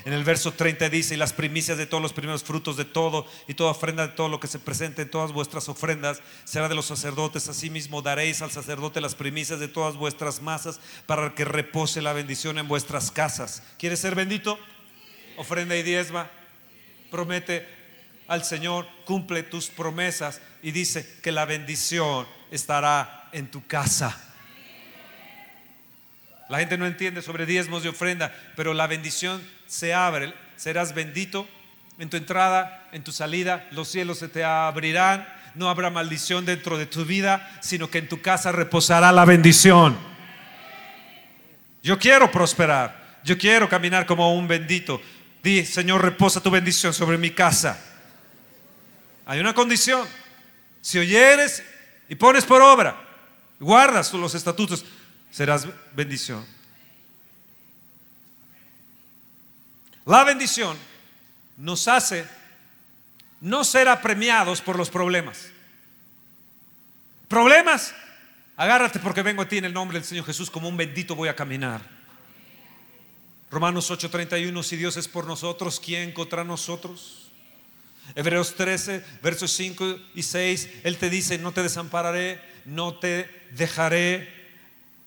En 0.06 0.14
el 0.14 0.24
verso 0.24 0.54
30 0.54 0.90
dice, 0.90 1.16
y 1.16 1.18
las 1.18 1.34
primicias 1.34 1.78
de 1.78 1.86
todos 1.86 2.02
los 2.02 2.14
primeros 2.14 2.44
frutos 2.44 2.78
de 2.78 2.86
todo, 2.86 3.26
y 3.48 3.54
toda 3.54 3.72
ofrenda 3.72 4.08
de 4.08 4.14
todo 4.14 4.30
lo 4.30 4.40
que 4.40 4.48
se 4.48 4.60
presente 4.60 5.02
en 5.02 5.12
todas 5.12 5.34
vuestras 5.34 5.68
ofrendas, 5.68 6.22
será 6.46 6.70
de 6.70 6.76
los 6.76 6.86
sacerdotes. 6.86 7.50
Asimismo 7.50 8.02
daréis 8.02 8.42
al 8.42 8.52
sacerdote 8.52 9.02
las 9.02 9.16
primicias 9.16 9.60
de 9.60 9.68
todas 9.68 9.96
vuestras 9.96 10.42
masas, 10.42 10.80
para 11.06 11.36
que 11.36 11.44
repose 11.44 12.02
la 12.02 12.14
bendición 12.14 12.58
en 12.58 12.68
vuestras 12.68 13.12
casas. 13.12 13.64
¿Quieres 13.78 14.00
ser 14.00 14.16
bendito? 14.16 14.58
Ofrenda 15.38 15.76
y 15.76 15.84
diezma. 15.84 16.32
Promete 17.12 17.79
al 18.30 18.46
Señor, 18.46 18.88
cumple 19.06 19.44
tus 19.44 19.68
promesas 19.68 20.40
y 20.62 20.72
dice 20.72 21.18
que 21.22 21.32
la 21.32 21.46
bendición 21.46 22.28
estará 22.52 23.28
en 23.32 23.50
tu 23.50 23.66
casa. 23.66 24.18
La 26.48 26.60
gente 26.60 26.78
no 26.78 26.86
entiende 26.86 27.22
sobre 27.22 27.46
diezmos 27.46 27.84
de 27.84 27.90
ofrenda, 27.90 28.34
pero 28.56 28.74
la 28.74 28.88
bendición 28.88 29.46
se 29.68 29.94
abre. 29.94 30.34
Serás 30.56 30.94
bendito 30.94 31.48
en 31.98 32.10
tu 32.10 32.18
entrada, 32.18 32.88
en 32.92 33.04
tu 33.04 33.12
salida, 33.12 33.68
los 33.72 33.90
cielos 33.90 34.20
se 34.20 34.30
te 34.30 34.44
abrirán, 34.44 35.28
no 35.56 35.70
habrá 35.70 35.90
maldición 35.90 36.46
dentro 36.46 36.78
de 36.78 36.86
tu 36.86 37.06
vida, 37.06 37.60
sino 37.62 37.90
que 37.90 37.98
en 37.98 38.08
tu 38.08 38.22
casa 38.22 38.52
reposará 38.52 39.12
la 39.12 39.26
bendición. 39.26 39.98
Yo 41.82 41.98
quiero 41.98 42.32
prosperar, 42.32 43.20
yo 43.24 43.38
quiero 43.38 43.68
caminar 43.68 44.06
como 44.06 44.34
un 44.36 44.48
bendito. 44.48 45.02
Di, 45.42 45.66
Señor, 45.66 46.04
reposa 46.04 46.42
tu 46.42 46.52
bendición 46.52 46.94
sobre 46.94 47.18
mi 47.18 47.32
casa. 47.32 47.80
Hay 49.30 49.40
una 49.40 49.54
condición. 49.54 50.08
Si 50.82 50.98
oyeres 50.98 51.62
y 52.08 52.16
pones 52.16 52.46
por 52.46 52.64
obra, 52.64 53.00
guardas 53.60 54.12
los 54.16 54.34
estatutos, 54.34 54.84
serás 55.30 55.68
bendición. 55.94 56.44
La 60.08 60.24
bendición 60.24 60.76
nos 61.58 61.88
hace 61.88 62.26
no 63.40 63.64
ser 63.64 63.88
apremiados 63.88 64.62
por 64.62 64.76
los 64.76 64.90
problemas. 64.90 65.52
Problemas, 67.28 67.94
agárrate 68.58 68.98
porque 68.98 69.22
vengo 69.22 69.44
a 69.44 69.48
ti 69.48 69.60
en 69.60 69.66
el 69.66 69.74
nombre 69.74 70.00
del 70.00 70.08
Señor 70.08 70.26
Jesús 70.26 70.50
como 70.50 70.68
un 70.68 70.76
bendito 70.76 71.16
voy 71.16 71.30
a 71.30 71.36
caminar. 71.36 71.88
Romanos 73.52 73.92
8:31, 73.92 74.64
si 74.64 74.76
Dios 74.76 74.98
es 74.98 75.08
por 75.08 75.28
nosotros, 75.28 75.80
¿quién 75.80 76.14
contra 76.14 76.44
nosotros? 76.44 77.29
Hebreos 78.16 78.56
13, 78.56 79.04
versos 79.22 79.52
5 79.52 80.00
y 80.16 80.24
6, 80.24 80.70
Él 80.84 80.98
te 80.98 81.10
dice, 81.10 81.38
no 81.38 81.52
te 81.52 81.64
desampararé, 81.64 82.40
no 82.66 82.96
te 82.96 83.30
dejaré, 83.52 84.30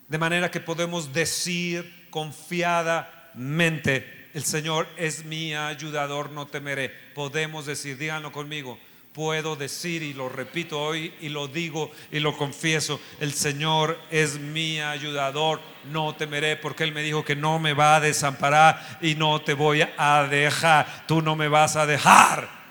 de 0.08 0.18
manera 0.18 0.50
que 0.50 0.60
podemos 0.60 1.12
decir 1.12 2.08
confiadamente, 2.10 4.22
el 4.34 4.44
Señor 4.44 4.88
es 4.96 5.24
mi 5.24 5.54
ayudador, 5.54 6.30
no 6.30 6.46
temeré. 6.46 6.90
Podemos 7.14 7.66
decir, 7.66 7.98
díganlo 7.98 8.32
conmigo, 8.32 8.78
puedo 9.12 9.56
decir 9.56 10.02
y 10.02 10.14
lo 10.14 10.28
repito 10.28 10.80
hoy 10.80 11.12
y 11.20 11.28
lo 11.28 11.48
digo 11.48 11.90
y 12.10 12.20
lo 12.20 12.36
confieso, 12.36 13.00
el 13.20 13.32
Señor 13.32 13.98
es 14.10 14.38
mi 14.38 14.80
ayudador, 14.80 15.60
no 15.90 16.14
temeré 16.14 16.56
porque 16.56 16.84
Él 16.84 16.92
me 16.92 17.02
dijo 17.02 17.24
que 17.24 17.36
no 17.36 17.58
me 17.58 17.74
va 17.74 17.96
a 17.96 18.00
desamparar 18.00 18.98
y 19.02 19.14
no 19.14 19.42
te 19.42 19.54
voy 19.54 19.86
a 19.96 20.26
dejar, 20.30 21.06
tú 21.06 21.20
no 21.20 21.36
me 21.36 21.48
vas 21.48 21.76
a 21.76 21.86
dejar. 21.86 22.61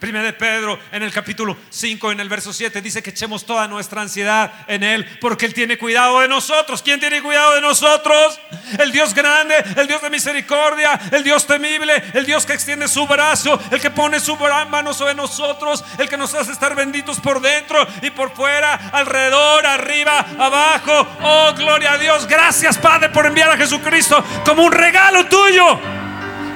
Primera 0.00 0.24
de 0.24 0.32
Pedro 0.32 0.78
en 0.92 1.02
el 1.02 1.12
capítulo 1.12 1.58
5 1.68 2.12
en 2.12 2.20
el 2.20 2.28
verso 2.30 2.54
7 2.54 2.80
dice 2.80 3.02
que 3.02 3.10
echemos 3.10 3.44
toda 3.44 3.68
nuestra 3.68 4.00
ansiedad 4.00 4.50
en 4.66 4.82
él 4.82 5.04
porque 5.20 5.44
él 5.44 5.52
tiene 5.52 5.76
cuidado 5.76 6.20
de 6.20 6.28
nosotros. 6.28 6.80
¿Quién 6.80 6.98
tiene 6.98 7.20
cuidado 7.20 7.54
de 7.54 7.60
nosotros? 7.60 8.40
El 8.78 8.92
Dios 8.92 9.12
grande, 9.12 9.54
el 9.76 9.86
Dios 9.86 10.00
de 10.00 10.08
misericordia, 10.08 10.98
el 11.12 11.22
Dios 11.22 11.46
temible, 11.46 12.02
el 12.14 12.24
Dios 12.24 12.46
que 12.46 12.54
extiende 12.54 12.88
su 12.88 13.06
brazo, 13.06 13.60
el 13.70 13.78
que 13.78 13.90
pone 13.90 14.20
su 14.20 14.38
mano 14.70 14.94
sobre 14.94 15.14
nosotros, 15.14 15.84
el 15.98 16.08
que 16.08 16.16
nos 16.16 16.32
hace 16.34 16.52
estar 16.52 16.74
benditos 16.74 17.20
por 17.20 17.42
dentro 17.42 17.86
y 18.00 18.08
por 18.08 18.34
fuera, 18.34 18.90
alrededor, 18.92 19.66
arriba, 19.66 20.24
abajo. 20.38 21.06
Oh, 21.22 21.52
gloria 21.54 21.92
a 21.92 21.98
Dios. 21.98 22.26
Gracias, 22.26 22.78
Padre, 22.78 23.10
por 23.10 23.26
enviar 23.26 23.50
a 23.50 23.56
Jesucristo 23.58 24.24
como 24.46 24.62
un 24.62 24.72
regalo 24.72 25.26
tuyo 25.26 25.99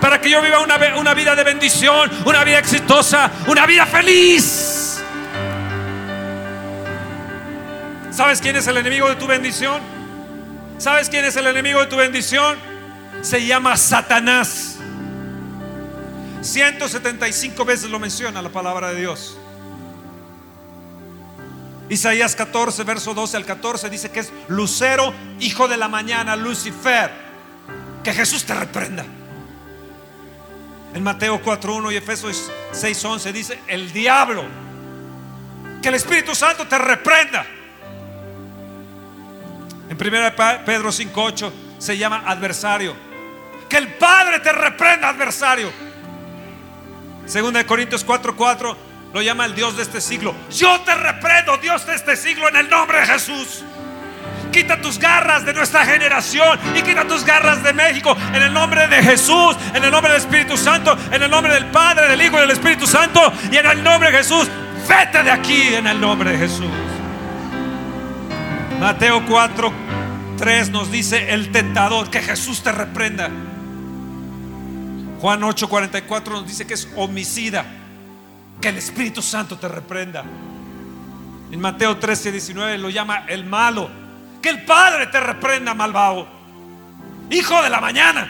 para 0.04 0.20
que 0.20 0.28
yo 0.28 0.42
viva 0.42 0.61
una, 0.61 0.76
una 0.99 1.14
vida 1.14 1.34
de 1.34 1.42
bendición, 1.44 2.11
una 2.26 2.44
vida 2.44 2.58
exitosa, 2.58 3.30
una 3.46 3.64
vida 3.64 3.87
feliz. 3.87 5.02
¿Sabes 8.11 8.38
quién 8.42 8.54
es 8.54 8.66
el 8.66 8.76
enemigo 8.76 9.08
de 9.08 9.16
tu 9.16 9.26
bendición? 9.26 9.80
¿Sabes 10.76 11.08
quién 11.08 11.25
es 11.25 11.34
el 11.37 11.46
enemigo 11.46 11.80
de 11.80 11.87
tu 11.87 11.96
bendición? 11.96 12.58
Se 13.23 13.46
llama 13.46 13.78
Satanás. 13.78 14.76
175 16.42 17.64
veces 17.64 17.88
lo 17.88 17.99
menciona 17.99 18.42
la 18.42 18.50
palabra 18.50 18.90
de 18.90 19.00
Dios. 19.00 19.38
Isaías 21.88 22.37
14, 22.37 22.84
verso 22.84 23.14
12 23.14 23.38
al 23.38 23.46
14 23.46 23.88
dice 23.88 24.11
que 24.11 24.20
es 24.20 24.30
Lucero, 24.49 25.14
hijo 25.40 25.66
de 25.66 25.78
la 25.78 25.88
mañana, 25.88 26.37
Lucifer. 26.37 27.11
Que 28.02 28.12
Jesús 28.12 28.44
te 28.44 28.54
reprenda. 28.54 29.06
En 30.95 31.03
Mateo 31.03 31.43
4.1 31.43 31.93
y 31.93 31.97
Efesios 31.97 32.51
6.11 32.73 33.33
dice, 33.33 33.61
el 33.67 33.93
diablo, 33.93 34.45
que 35.83 35.89
el 35.89 35.97
Espíritu 35.97 36.35
Santo 36.37 36.67
te 36.67 36.79
reprenda. 36.79 37.45
En 39.89 39.97
1 40.01 40.37
Pedro 40.65 40.91
5.8 40.91 41.53
se 41.79 41.99
llama 41.99 42.23
adversario. 42.25 42.95
Que 43.69 43.77
el 43.77 43.89
Padre 43.95 44.39
te 44.39 44.53
reprenda, 44.53 45.09
adversario. 45.09 45.71
Segunda 47.27 47.59
de 47.59 47.67
Corintios 47.67 48.07
4.4 48.07 48.77
lo 49.13 49.23
llama 49.23 49.47
el 49.47 49.55
Dios 49.55 49.77
de 49.77 49.83
este 49.83 50.01
siglo. 50.01 50.35
Yo 50.51 50.81
te 50.83 50.95
reprendo, 50.95 51.57
Dios 51.59 51.85
de 51.87 51.97
este 51.97 52.17
siglo, 52.17 52.49
en 52.49 52.57
el 52.57 52.71
nombre 52.71 53.01
de 53.01 53.07
Jesús. 53.07 53.65
Quita 54.54 54.80
tus 54.80 55.00
garras 55.00 55.44
de 55.44 55.52
nuestra 55.52 55.84
generación 55.84 56.56
y 56.76 56.82
quita 56.82 57.04
tus 57.08 57.25
garras 57.25 57.61
de 57.64 57.73
México 57.73 58.16
en 58.32 58.40
el 58.40 58.52
nombre 58.52 58.87
de 58.87 59.02
Jesús, 59.02 59.56
en 59.75 59.82
el 59.82 59.90
nombre 59.90 60.12
del 60.12 60.20
Espíritu 60.20 60.56
Santo, 60.56 60.96
en 61.11 61.20
el 61.20 61.28
nombre 61.28 61.52
del 61.52 61.66
Padre, 61.66 62.08
del 62.08 62.23
Hijo 62.23 62.37
y 62.37 62.42
del 62.42 62.52
Espíritu 62.52 62.87
Santo 62.87 63.32
y 63.50 63.56
en 63.56 63.66
el 63.66 63.82
nombre 63.82 64.12
de 64.12 64.18
Jesús. 64.18 64.49
Vete 64.88 65.25
de 65.25 65.32
aquí 65.32 65.75
en 65.75 65.88
el 65.88 66.00
nombre 66.00 66.30
de 66.30 66.38
Jesús. 66.38 66.68
Mateo 68.78 69.26
4, 69.26 69.73
3 70.38 70.70
nos 70.70 70.88
dice 70.88 71.34
el 71.34 71.50
tentador, 71.50 72.08
que 72.08 72.23
Jesús 72.23 72.62
te 72.62 72.70
reprenda. 72.70 73.30
Juan 75.20 75.42
8, 75.42 75.68
44 75.68 76.32
nos 76.32 76.46
dice 76.46 76.64
que 76.64 76.75
es 76.75 76.88
homicida, 76.94 77.64
que 78.61 78.68
el 78.68 78.78
Espíritu 78.78 79.20
Santo 79.20 79.58
te 79.58 79.66
reprenda. 79.66 80.23
En 81.50 81.61
Mateo 81.61 81.96
13, 81.96 82.30
19 82.30 82.78
lo 82.78 82.88
llama 82.88 83.25
el 83.26 83.44
malo 83.44 84.03
que 84.45 84.51
el 84.51 84.63
Padre 84.63 85.07
te 85.07 85.19
reprenda, 85.21 85.73
malvado. 85.73 86.29
Hijo 87.31 87.63
de 87.63 87.71
la 87.71 87.81
mañana. 87.81 88.29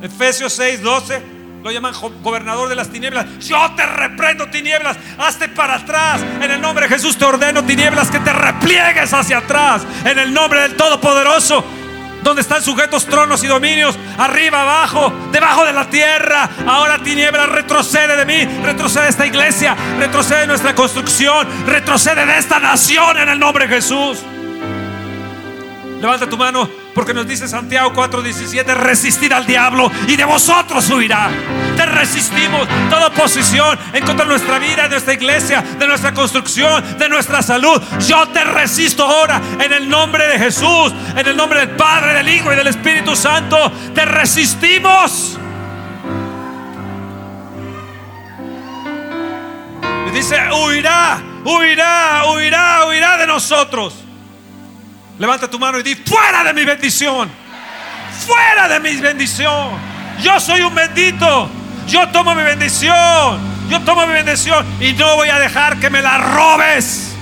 Efesios 0.00 0.50
6, 0.54 0.82
12 0.82 1.22
lo 1.62 1.70
llaman 1.70 1.92
gobernador 2.22 2.70
de 2.70 2.74
las 2.74 2.88
tinieblas. 2.88 3.26
Yo 3.40 3.70
te 3.76 3.84
reprendo 3.84 4.48
tinieblas, 4.48 4.96
hazte 5.18 5.50
para 5.50 5.74
atrás. 5.74 6.22
En 6.40 6.50
el 6.50 6.58
nombre 6.58 6.88
de 6.88 6.94
Jesús 6.94 7.18
te 7.18 7.26
ordeno 7.26 7.62
tinieblas 7.62 8.10
que 8.10 8.18
te 8.18 8.32
repliegues 8.32 9.12
hacia 9.12 9.38
atrás. 9.38 9.86
En 10.06 10.18
el 10.18 10.32
nombre 10.32 10.62
del 10.62 10.74
Todopoderoso 10.74 11.62
donde 12.22 12.42
están 12.42 12.62
sujetos 12.62 13.06
tronos 13.06 13.42
y 13.42 13.46
dominios, 13.46 13.98
arriba, 14.18 14.62
abajo, 14.62 15.12
debajo 15.30 15.64
de 15.64 15.72
la 15.72 15.88
tierra. 15.88 16.48
Ahora 16.66 16.98
tiniebla, 16.98 17.46
retrocede 17.46 18.16
de 18.16 18.24
mí, 18.24 18.44
retrocede 18.62 19.04
de 19.04 19.10
esta 19.10 19.26
iglesia, 19.26 19.76
retrocede 19.98 20.40
de 20.40 20.46
nuestra 20.48 20.74
construcción, 20.74 21.46
retrocede 21.66 22.26
de 22.26 22.38
esta 22.38 22.58
nación 22.58 23.18
en 23.18 23.28
el 23.28 23.38
nombre 23.38 23.66
de 23.66 23.74
Jesús. 23.76 24.18
Levanta 26.02 26.28
tu 26.28 26.36
mano 26.36 26.68
porque 26.96 27.14
nos 27.14 27.28
dice 27.28 27.46
Santiago 27.46 27.92
4:17, 27.92 28.74
resistir 28.74 29.32
al 29.32 29.46
diablo 29.46 29.88
y 30.08 30.16
de 30.16 30.24
vosotros 30.24 30.90
huirá. 30.90 31.30
Te 31.76 31.86
resistimos 31.86 32.66
toda 32.90 33.06
oposición 33.06 33.78
en 33.92 34.04
contra 34.04 34.24
de 34.24 34.30
nuestra 34.30 34.58
vida, 34.58 34.82
de 34.82 34.88
nuestra 34.88 35.14
iglesia, 35.14 35.62
de 35.62 35.86
nuestra 35.86 36.12
construcción, 36.12 36.98
de 36.98 37.08
nuestra 37.08 37.40
salud. 37.40 37.80
Yo 38.08 38.26
te 38.30 38.42
resisto 38.42 39.04
ahora 39.04 39.40
en 39.60 39.72
el 39.72 39.88
nombre 39.88 40.26
de 40.26 40.40
Jesús, 40.40 40.92
en 41.16 41.24
el 41.24 41.36
nombre 41.36 41.60
del 41.60 41.76
Padre, 41.76 42.14
del 42.14 42.28
Hijo 42.28 42.52
y 42.52 42.56
del 42.56 42.66
Espíritu 42.66 43.14
Santo. 43.14 43.70
Te 43.94 44.04
resistimos. 44.04 45.38
Y 50.08 50.10
dice, 50.10 50.36
huirá, 50.52 51.22
huirá, 51.44 52.24
huirá, 52.26 52.86
huirá 52.86 53.16
de 53.18 53.26
nosotros. 53.28 54.01
Levanta 55.18 55.48
tu 55.48 55.58
mano 55.58 55.78
y 55.78 55.82
di, 55.82 55.94
fuera 55.94 56.44
de 56.44 56.52
mi 56.52 56.64
bendición. 56.64 57.30
Fuera 58.26 58.68
de 58.68 58.80
mi 58.80 58.96
bendición. 58.96 59.70
Yo 60.22 60.38
soy 60.40 60.62
un 60.62 60.74
bendito. 60.74 61.50
Yo 61.86 62.08
tomo 62.08 62.34
mi 62.34 62.42
bendición. 62.42 63.52
Yo 63.68 63.80
tomo 63.80 64.06
mi 64.06 64.12
bendición 64.12 64.66
y 64.80 64.92
no 64.92 65.16
voy 65.16 65.28
a 65.28 65.38
dejar 65.38 65.78
que 65.78 65.90
me 65.90 66.02
la 66.02 66.18
robes. 66.18 67.14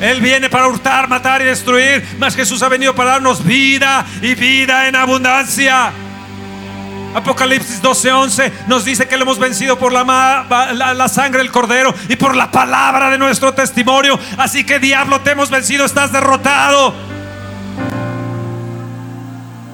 Él 0.00 0.20
viene 0.20 0.50
para 0.50 0.66
hurtar, 0.66 1.08
matar 1.08 1.42
y 1.42 1.44
destruir. 1.44 2.04
Mas 2.18 2.34
Jesús 2.34 2.62
ha 2.62 2.68
venido 2.68 2.94
para 2.94 3.12
darnos 3.12 3.44
vida 3.44 4.04
y 4.20 4.34
vida 4.34 4.88
en 4.88 4.96
abundancia. 4.96 5.92
Apocalipsis 7.14 7.82
12:11 7.82 8.52
nos 8.68 8.84
dice 8.84 9.06
que 9.06 9.16
lo 9.16 9.22
hemos 9.22 9.38
vencido 9.38 9.78
por 9.78 9.92
la, 9.92 10.04
la, 10.74 11.08
sangre 11.08 11.38
del 11.38 11.50
cordero 11.50 11.94
y 12.08 12.16
por 12.16 12.34
la 12.34 12.50
palabra 12.50 13.10
de 13.10 13.18
nuestro 13.18 13.52
testimonio. 13.52 14.18
Así 14.38 14.64
que 14.64 14.78
diablo, 14.78 15.20
te 15.20 15.32
hemos 15.32 15.50
vencido, 15.50 15.84
estás 15.84 16.12
derrotado. 16.12 16.94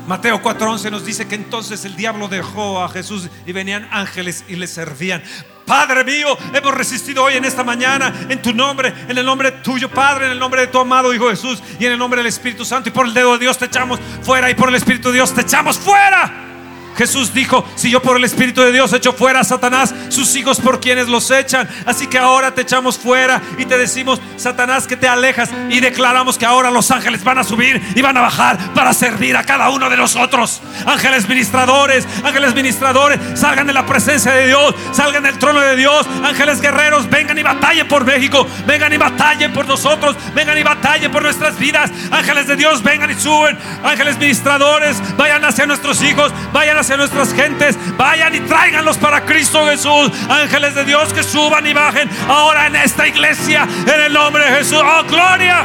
Mateo 0.09 0.43
4:11 0.43 0.91
nos 0.91 1.05
dice 1.05 1.29
que 1.29 1.37
entonces 1.37 1.85
el 1.85 1.95
diablo 1.95 2.29
dejó 2.29 2.83
a 2.83 2.89
Jesús 2.89 3.29
y 3.47 3.53
venían 3.53 3.87
ángeles 3.93 4.45
y 4.49 4.57
le 4.57 4.67
servían. 4.67 5.23
Padre 5.65 6.03
mío, 6.03 6.37
hemos 6.55 6.75
resistido 6.75 7.23
hoy 7.23 7.35
en 7.35 7.45
esta 7.45 7.63
mañana 7.63 8.13
en 8.31 8.41
tu 8.41 8.55
nombre, 8.55 8.93
en 9.07 9.19
el 9.19 9.27
nombre 9.27 9.53
tuyo, 9.53 9.91
Padre, 9.91 10.25
en 10.25 10.33
el 10.33 10.39
nombre 10.39 10.63
de 10.63 10.69
tu 10.69 10.79
amado 10.79 11.13
Hijo 11.13 11.29
Jesús 11.29 11.63
y 11.79 11.85
en 11.85 11.93
el 11.93 11.99
nombre 11.99 12.19
del 12.19 12.27
Espíritu 12.27 12.65
Santo. 12.65 12.89
Y 12.89 12.93
por 12.93 13.07
el 13.07 13.13
dedo 13.13 13.35
de 13.35 13.41
Dios 13.41 13.59
te 13.59 13.67
echamos 13.67 14.01
fuera 14.23 14.51
y 14.51 14.55
por 14.55 14.71
el 14.71 14.77
Espíritu 14.77 15.09
de 15.09 15.17
Dios 15.17 15.35
te 15.35 15.43
echamos 15.43 15.77
fuera. 15.79 16.48
Jesús 16.97 17.33
dijo, 17.33 17.65
si 17.77 17.91
yo 17.91 18.03
por 18.03 18.17
el 18.17 18.25
Espíritu 18.25 18.61
de 18.61 18.73
Dios 18.73 18.93
echo 18.93 19.13
fuera 19.13 19.41
a 19.41 19.45
Satanás, 19.45 19.95
sus 20.09 20.35
hijos 20.37 20.61
por 20.61 20.81
quienes 20.81 21.09
los 21.09 21.31
echan. 21.31 21.69
Así 21.87 22.07
que 22.07 22.19
ahora 22.19 22.55
te 22.55 22.63
echamos 22.63 22.99
fuera 22.99 23.41
y 23.57 23.65
te 23.65 23.79
decimos, 23.79 24.21
Satanás, 24.37 24.87
que 24.87 24.97
te 24.97 25.09
alejas. 25.09 25.51
Y 25.71 25.81
declaramos 25.81 26.39
que 26.39 26.47
ahora 26.47 26.71
los 26.71 26.91
ángeles 26.91 27.23
van 27.25 27.39
a 27.39 27.45
subir 27.45 27.81
y 27.95 28.03
van 28.03 28.17
a 28.17 28.21
bajar 28.21 28.59
para 28.75 28.93
servir 28.93 29.37
a 29.37 29.45
cada 29.45 29.71
uno 29.71 29.89
de 29.89 29.97
nosotros. 29.97 30.61
Ángeles 30.87 31.29
ministradores, 31.29 32.07
ángeles 32.25 32.55
ministradores, 32.55 33.21
salgan 33.35 33.67
de 33.67 33.73
la 33.73 33.87
presencia 33.87 34.33
de 34.33 34.47
Dios, 34.47 34.75
salgan 34.93 35.23
del 35.23 35.39
trono 35.39 35.61
de 35.61 35.77
Dios. 35.77 36.07
Ángeles 36.25 36.61
guerreros, 36.61 37.09
vengan 37.09 37.39
y 37.39 37.43
batallen 37.43 37.87
por 37.89 38.05
México, 38.05 38.47
vengan 38.67 38.93
y 38.93 38.97
batallen 38.97 39.53
por 39.53 39.67
nosotros, 39.67 40.17
vengan 40.35 40.59
y 40.59 40.63
batallen 40.63 41.11
por 41.11 41.23
nuestras 41.23 41.59
vidas. 41.59 41.91
Ángeles 42.11 42.47
de 42.47 42.57
Dios, 42.57 42.83
vengan 42.83 43.11
y 43.11 43.15
suben. 43.15 43.59
Ángeles 43.85 44.19
ministradores, 44.19 45.01
vayan 45.17 45.45
hacia 45.45 45.67
nuestros 45.67 46.03
hijos, 46.03 46.33
vayan 46.53 46.78
hacia 46.79 46.97
nuestras 46.97 47.33
gentes. 47.33 47.77
Vayan 47.97 48.35
y 48.35 48.41
tráiganlos 48.41 48.97
para 48.97 49.25
Cristo 49.25 49.67
Jesús. 49.67 50.11
Ángeles 50.29 50.75
de 50.75 50.85
Dios 50.85 51.13
que 51.13 51.23
suban 51.23 51.67
y 51.67 51.73
bajen 51.73 52.09
ahora 52.29 52.67
en 52.67 52.77
esta 52.77 53.07
iglesia. 53.07 53.67
En 53.87 54.01
el 54.01 54.13
nombre 54.13 54.45
de 54.45 54.57
Jesús. 54.59 54.83
Oh, 54.83 55.05
gloria. 55.05 55.65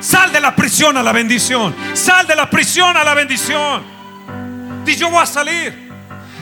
Sal 0.00 0.32
de 0.32 0.40
la 0.40 0.56
prisión 0.56 0.96
a 0.96 1.02
la 1.02 1.12
bendición. 1.12 1.74
Sal 1.92 2.26
de 2.26 2.34
la 2.34 2.48
prisión 2.48 2.96
a 2.96 3.04
la 3.04 3.14
bendición. 3.14 3.84
Y 4.86 4.96
yo 4.96 5.10
voy 5.10 5.22
a 5.22 5.26
salir. 5.26 5.89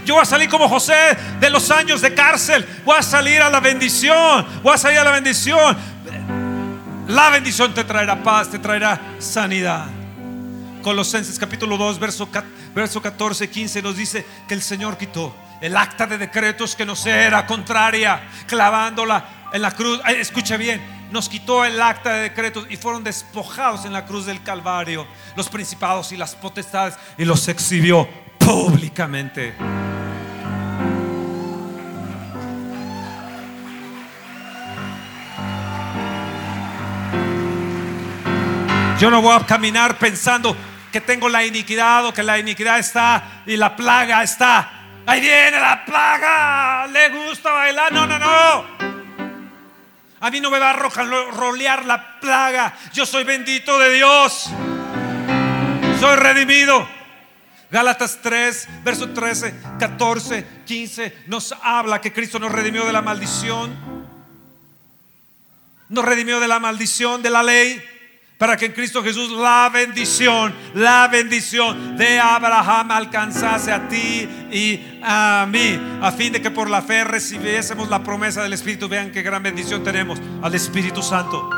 Yo 0.09 0.15
voy 0.15 0.23
a 0.23 0.25
salir 0.25 0.49
como 0.49 0.71
José 0.71 1.19
de 1.39 1.51
los 1.51 1.71
años 1.71 2.01
de 2.01 2.15
cárcel. 2.15 2.67
Voy 2.87 2.97
a 2.97 3.03
salir 3.03 3.43
a 3.43 3.51
la 3.51 3.61
bendición. 3.61 4.47
Voy 4.63 4.73
a 4.73 4.79
salir 4.79 4.99
a 5.01 5.05
la 5.05 5.11
bendición. 5.11 5.77
La 7.09 7.29
bendición 7.29 7.75
te 7.75 7.85
traerá 7.85 8.23
paz, 8.23 8.51
te 8.51 8.59
traerá 8.59 8.99
sanidad. 9.19 9.85
Colosenses 10.81 11.39
capítulo 11.39 11.77
2, 11.77 11.99
verso, 11.99 12.27
verso 12.75 13.03
14, 13.03 13.51
15 13.51 13.83
nos 13.83 13.99
dice 13.99 14.25
que 14.49 14.55
el 14.55 14.63
Señor 14.63 14.97
quitó 14.97 15.37
el 15.61 15.77
acta 15.77 16.07
de 16.07 16.17
decretos 16.17 16.75
que 16.75 16.87
nos 16.87 17.05
era 17.05 17.45
contraria, 17.45 18.31
clavándola 18.47 19.51
en 19.53 19.61
la 19.61 19.73
cruz. 19.73 20.01
Escuche 20.07 20.57
bien, 20.57 20.81
nos 21.11 21.29
quitó 21.29 21.67
el 21.67 21.83
acta 21.83 22.15
de 22.15 22.21
decretos 22.23 22.67
y 22.71 22.79
fueron 22.79 23.05
despojados 23.05 23.85
en 23.85 23.93
la 23.93 24.07
cruz 24.07 24.25
del 24.25 24.43
Calvario 24.43 25.07
los 25.37 25.51
principados 25.51 26.13
y 26.13 26.17
las 26.17 26.35
potestades 26.35 26.95
y 27.19 27.27
los 27.27 27.47
exhibió 27.47 28.09
públicamente. 28.39 29.55
Yo 38.99 39.13
no 39.13 39.23
voy 39.23 39.37
a 39.37 39.47
caminar 39.47 39.97
pensando 39.97 40.57
que 40.91 41.01
tengo 41.01 41.29
la 41.29 41.45
iniquidad 41.45 42.07
o 42.07 42.13
que 42.13 42.25
la 42.25 42.37
iniquidad 42.37 42.81
está 42.81 43.43
y 43.47 43.57
la 43.57 43.77
plaga 43.77 44.25
está. 44.25 45.03
Ahí 45.07 45.21
viene 45.21 45.53
la 45.53 45.85
plaga. 45.85 46.89
Le 46.89 47.09
gusta 47.11 47.53
bailar. 47.53 47.93
No, 47.93 48.09
no, 48.09 48.19
no. 48.19 48.67
A 50.19 50.31
mí 50.33 50.41
no 50.41 50.51
me 50.51 50.59
va 50.59 50.71
a 50.71 50.73
rolear 50.73 51.85
la 51.85 52.19
plaga. 52.19 52.75
Yo 52.93 53.07
soy 53.07 53.23
bendito 53.23 53.79
de 53.79 53.95
Dios. 53.95 54.51
Soy 56.01 56.17
redimido. 56.17 56.85
Gálatas 57.71 58.19
3, 58.21 58.69
verso 58.83 59.11
13, 59.11 59.55
14, 59.79 60.63
15 60.67 61.19
nos 61.29 61.55
habla 61.63 62.01
que 62.01 62.13
Cristo 62.13 62.41
nos 62.41 62.51
redimió 62.51 62.85
de 62.85 62.93
la 62.93 63.03
maldición. 63.03 63.77
Nos 65.89 66.05
redimió 66.05 66.41
de 66.41 66.49
la 66.49 66.59
maldición 66.59 67.23
de 67.23 67.31
la 67.31 67.45
ley 67.45 67.98
para 68.39 68.57
que 68.57 68.67
en 68.67 68.73
Cristo 68.73 69.03
Jesús 69.03 69.31
la 69.33 69.69
bendición, 69.69 70.55
la 70.75 71.09
bendición 71.09 71.97
de 71.97 72.21
Abraham 72.21 72.93
alcanzase 72.93 73.73
a 73.73 73.89
ti 73.89 74.29
y 74.53 75.01
a 75.03 75.47
mí, 75.51 75.79
a 76.01 76.13
fin 76.13 76.33
de 76.33 76.41
que 76.41 76.53
por 76.53 76.71
la 76.71 76.81
fe 76.81 77.03
recibiésemos 77.03 77.89
la 77.89 78.05
promesa 78.05 78.41
del 78.41 78.53
Espíritu. 78.53 78.89
Vean 78.89 79.11
qué 79.11 79.23
gran 79.23 79.43
bendición 79.43 79.83
tenemos 79.83 80.21
al 80.41 80.55
Espíritu 80.55 81.03
Santo. 81.03 81.51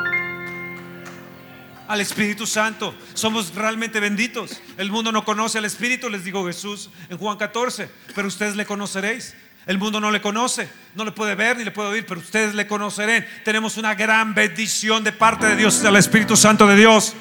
Al 1.86 2.00
Espíritu 2.00 2.46
Santo. 2.46 2.94
Somos 3.12 3.54
realmente 3.54 4.00
benditos. 4.00 4.62
El 4.78 4.90
mundo 4.90 5.12
no 5.12 5.22
conoce 5.24 5.58
al 5.58 5.66
Espíritu, 5.66 6.08
les 6.08 6.24
digo 6.24 6.46
Jesús 6.46 6.88
en 7.10 7.18
Juan 7.18 7.36
14, 7.36 7.90
pero 8.14 8.26
ustedes 8.26 8.56
le 8.56 8.64
conoceréis. 8.64 9.34
El 9.70 9.78
mundo 9.78 10.00
no 10.00 10.10
le 10.10 10.20
conoce, 10.20 10.68
no 10.96 11.04
le 11.04 11.12
puede 11.12 11.36
ver 11.36 11.56
ni 11.56 11.62
le 11.62 11.70
puede 11.70 11.90
oír, 11.90 12.04
pero 12.04 12.18
ustedes 12.18 12.56
le 12.56 12.66
conocerán. 12.66 13.24
Tenemos 13.44 13.76
una 13.76 13.94
gran 13.94 14.34
bendición 14.34 15.04
de 15.04 15.12
parte 15.12 15.46
de 15.46 15.54
Dios, 15.54 15.80
del 15.80 15.94
Espíritu 15.94 16.36
Santo 16.36 16.66
de 16.66 16.74
Dios. 16.74 17.14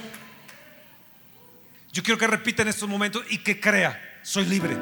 Yo 1.94 2.02
quiero 2.02 2.18
que 2.18 2.26
repita 2.26 2.64
en 2.64 2.70
estos 2.70 2.90
momentos 2.90 3.22
y 3.30 3.38
que 3.38 3.60
crea, 3.60 4.02
soy 4.24 4.46
libre, 4.46 4.76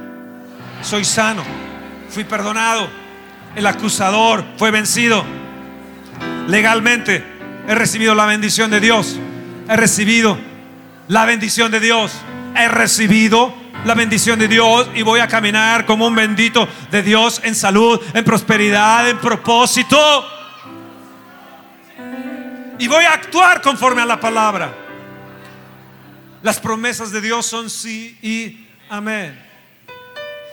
soy 0.81 1.03
sano, 1.03 1.43
fui 2.09 2.23
perdonado, 2.23 2.87
el 3.53 3.65
acusador 3.65 4.45
fue 4.55 4.71
vencido. 4.71 5.25
Legalmente 6.47 7.21
he 7.67 7.75
recibido 7.75 8.15
la 8.15 8.27
bendición 8.27 8.71
de 8.71 8.79
Dios, 8.79 9.19
he 9.67 9.75
recibido 9.75 10.37
la 11.09 11.25
bendición 11.25 11.69
de 11.69 11.81
Dios, 11.81 12.13
he 12.55 12.69
recibido 12.69 13.53
la 13.87 13.93
bendición 13.93 14.37
de 14.37 14.49
Dios 14.49 14.89
y 14.95 15.01
voy 15.01 15.21
a 15.21 15.29
caminar 15.29 15.85
como 15.85 16.07
un 16.07 16.13
bendito 16.13 16.67
de 16.91 17.01
Dios 17.01 17.39
en 17.45 17.55
salud, 17.55 17.99
en 18.13 18.23
prosperidad, 18.25 19.09
en 19.09 19.17
propósito. 19.17 19.97
Y 22.79 22.87
voy 22.89 23.05
a 23.05 23.13
actuar 23.13 23.61
conforme 23.61 24.01
a 24.01 24.05
la 24.05 24.19
palabra. 24.19 24.75
Las 26.43 26.59
promesas 26.59 27.11
de 27.11 27.21
Dios 27.21 27.45
son 27.45 27.69
sí 27.69 28.17
y 28.21 28.67
amén. 28.89 29.41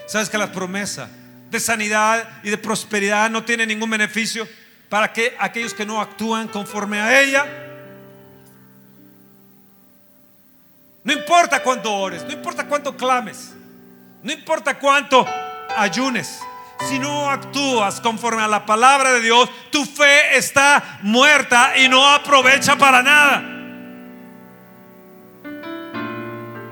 ¿Sabes 0.07 0.29
que 0.29 0.37
la 0.37 0.53
promesa 0.53 1.09
de 1.51 1.59
sanidad 1.59 2.39
y 2.41 2.49
de 2.49 2.57
prosperidad 2.57 3.29
no 3.29 3.43
tiene 3.43 3.67
ningún 3.67 3.89
beneficio 3.89 4.47
para 4.87 5.11
que 5.11 5.35
aquellos 5.39 5.73
que 5.73 5.85
no 5.85 5.99
actúan 5.99 6.47
conforme 6.47 7.01
a 7.01 7.21
ella? 7.21 7.64
No 11.05 11.13
importa 11.13 11.61
cuánto 11.61 11.93
ores, 11.93 12.23
no 12.23 12.31
importa 12.31 12.65
cuánto 12.65 12.97
clames, 12.97 13.53
no 14.23 14.31
importa 14.31 14.79
cuánto 14.79 15.23
ayunes. 15.77 16.41
Si 16.89 16.97
no 16.97 17.29
actúas 17.29 18.01
conforme 18.01 18.41
a 18.41 18.47
la 18.47 18.65
palabra 18.65 19.11
de 19.13 19.21
Dios, 19.21 19.47
tu 19.71 19.85
fe 19.85 20.35
está 20.35 20.97
muerta 21.03 21.77
y 21.77 21.87
no 21.87 22.05
aprovecha 22.09 22.75
para 22.75 23.03
nada. 23.03 23.43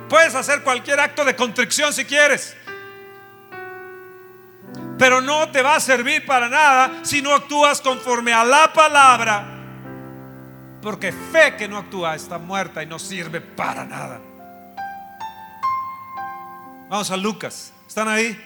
Puedes 0.10 0.34
hacer 0.34 0.64
cualquier 0.64 1.00
acto 1.00 1.24
de 1.24 1.36
contrición 1.36 1.94
si 1.94 2.04
quieres, 2.04 2.58
pero 4.98 5.22
no 5.22 5.48
te 5.50 5.62
va 5.62 5.76
a 5.76 5.80
servir 5.80 6.26
para 6.26 6.50
nada 6.50 6.92
si 7.04 7.22
no 7.22 7.36
actúas 7.36 7.82
conforme 7.82 8.34
a 8.34 8.44
la 8.44 8.74
palabra 8.74 9.54
porque 10.84 11.14
fe 11.14 11.56
que 11.56 11.68
no 11.68 11.78
actúa 11.78 12.14
está 12.14 12.38
muerta 12.38 12.84
y 12.84 12.86
no 12.86 13.00
sirve 13.00 13.40
para 13.40 13.86
nada. 13.86 14.20
Vamos 16.90 17.12
a 17.12 17.18
Lucas. 17.18 17.74
¿Están 17.88 18.08
ahí? 18.08 18.38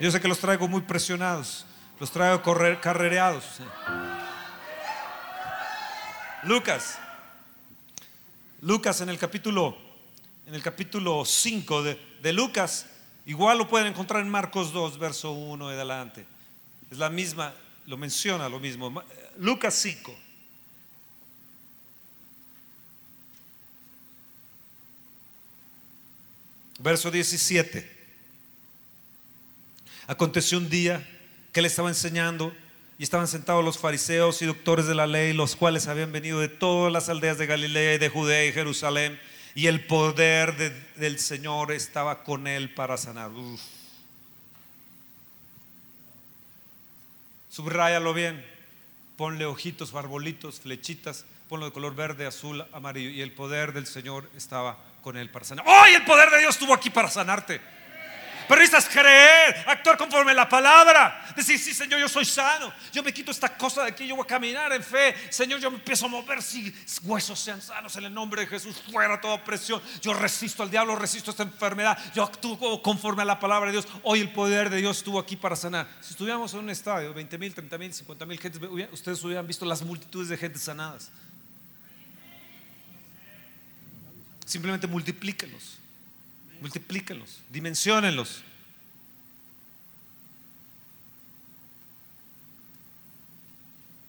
Yo 0.00 0.10
sé 0.10 0.20
que 0.20 0.28
los 0.28 0.38
traigo 0.38 0.68
muy 0.68 0.82
presionados. 0.82 1.66
Los 1.98 2.10
traigo 2.10 2.42
correr, 2.42 2.80
carrereados. 2.80 3.60
Lucas. 6.44 6.98
Lucas 8.60 9.00
en 9.00 9.08
el 9.08 9.18
capítulo 9.18 9.88
en 10.48 10.54
el 10.54 10.62
capítulo 10.62 11.26
5 11.26 11.82
de, 11.82 12.00
de 12.22 12.32
Lucas, 12.32 12.86
igual 13.26 13.58
lo 13.58 13.68
pueden 13.68 13.88
encontrar 13.88 14.22
en 14.22 14.30
Marcos 14.30 14.72
2, 14.72 14.98
verso 14.98 15.32
1 15.32 15.70
y 15.70 15.74
adelante. 15.74 16.24
Es 16.90 16.96
la 16.96 17.10
misma, 17.10 17.52
lo 17.84 17.98
menciona 17.98 18.48
lo 18.48 18.58
mismo. 18.58 19.02
Lucas 19.36 19.74
5. 19.74 20.27
Verso 26.78 27.10
17. 27.10 27.98
Aconteció 30.06 30.58
un 30.58 30.70
día 30.70 31.06
que 31.52 31.60
él 31.60 31.66
estaba 31.66 31.88
enseñando 31.88 32.54
y 32.98 33.02
estaban 33.02 33.28
sentados 33.28 33.64
los 33.64 33.78
fariseos 33.78 34.40
y 34.42 34.46
doctores 34.46 34.86
de 34.86 34.94
la 34.94 35.06
ley, 35.06 35.32
los 35.32 35.54
cuales 35.54 35.86
habían 35.86 36.12
venido 36.12 36.40
de 36.40 36.48
todas 36.48 36.92
las 36.92 37.08
aldeas 37.08 37.38
de 37.38 37.46
Galilea 37.46 37.94
y 37.94 37.98
de 37.98 38.08
Judea 38.08 38.46
y 38.46 38.52
Jerusalén, 38.52 39.20
y 39.54 39.66
el 39.66 39.86
poder 39.86 40.56
del 40.96 41.18
Señor 41.18 41.72
estaba 41.72 42.22
con 42.22 42.46
él 42.46 42.72
para 42.74 42.96
sanar. 42.96 43.30
Subráyalo 47.50 48.14
bien, 48.14 48.44
ponle 49.16 49.46
ojitos, 49.46 49.90
barbolitos, 49.90 50.60
flechitas, 50.60 51.24
ponlo 51.48 51.66
de 51.66 51.72
color 51.72 51.94
verde, 51.94 52.26
azul, 52.26 52.64
amarillo, 52.72 53.10
y 53.10 53.22
el 53.22 53.32
poder 53.32 53.72
del 53.72 53.86
Señor 53.86 54.28
estaba 54.36 54.76
con 55.02 55.16
él 55.16 55.30
para 55.30 55.44
sanar. 55.44 55.64
¡Hoy 55.66 55.94
el 55.94 56.04
poder 56.04 56.30
de 56.30 56.38
Dios 56.38 56.54
estuvo 56.54 56.74
aquí 56.74 56.90
para 56.90 57.08
sanarte! 57.08 57.60
Pero 58.48 58.62
necesitas 58.62 58.88
creer, 58.88 59.62
actuar 59.66 59.98
conforme 59.98 60.30
a 60.30 60.34
la 60.34 60.48
palabra. 60.48 61.22
Decir, 61.36 61.58
sí, 61.58 61.74
Señor, 61.74 62.00
yo 62.00 62.08
soy 62.08 62.24
sano. 62.24 62.72
Yo 62.90 63.02
me 63.02 63.12
quito 63.12 63.30
esta 63.30 63.54
cosa 63.54 63.82
de 63.82 63.90
aquí, 63.90 64.06
yo 64.06 64.16
voy 64.16 64.24
a 64.24 64.26
caminar 64.26 64.72
en 64.72 64.82
fe. 64.82 65.14
Señor, 65.30 65.60
yo 65.60 65.70
me 65.70 65.76
empiezo 65.76 66.06
a 66.06 66.08
mover. 66.08 66.42
Si 66.42 66.74
huesos 67.02 67.38
sean 67.38 67.60
sanos 67.60 67.94
en 67.96 68.04
el 68.04 68.14
nombre 68.14 68.40
de 68.40 68.46
Jesús, 68.46 68.82
fuera 68.90 69.20
toda 69.20 69.34
opresión. 69.34 69.82
Yo 70.00 70.14
resisto 70.14 70.62
al 70.62 70.70
diablo, 70.70 70.96
resisto 70.96 71.30
esta 71.30 71.42
enfermedad. 71.42 71.98
Yo 72.14 72.22
actúo 72.24 72.82
conforme 72.82 73.20
a 73.20 73.26
la 73.26 73.38
palabra 73.38 73.66
de 73.66 73.72
Dios. 73.72 73.88
Hoy 74.02 74.20
el 74.20 74.32
poder 74.32 74.70
de 74.70 74.78
Dios 74.78 74.96
estuvo 74.96 75.18
aquí 75.18 75.36
para 75.36 75.54
sanar. 75.54 75.86
Si 76.00 76.12
estuviéramos 76.12 76.54
en 76.54 76.60
un 76.60 76.70
estadio, 76.70 77.12
20 77.12 77.36
mil, 77.36 77.52
30 77.52 77.76
mil, 77.76 77.92
50 77.92 78.24
mil 78.24 78.40
gente, 78.40 78.66
ustedes 78.92 79.22
hubieran 79.24 79.46
visto 79.46 79.66
las 79.66 79.82
multitudes 79.82 80.30
de 80.30 80.38
gente 80.38 80.58
sanadas. 80.58 81.12
Simplemente 84.48 84.86
multiplíquenlos. 84.86 85.76
Multiplíquenlos. 86.62 87.42
Dimensionenlos. 87.50 88.42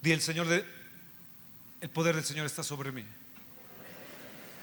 Di 0.01 0.13
el 0.13 0.21
Señor 0.21 0.47
de, 0.47 0.63
el 1.81 1.89
poder 1.89 2.15
del 2.15 2.23
Señor 2.23 2.45
está 2.45 2.63
sobre 2.63 2.93
mí 2.93 3.03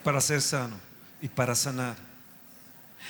para 0.02 0.22
ser 0.22 0.40
sano 0.40 0.80
y 1.20 1.28
para 1.28 1.54
sanar. 1.54 1.96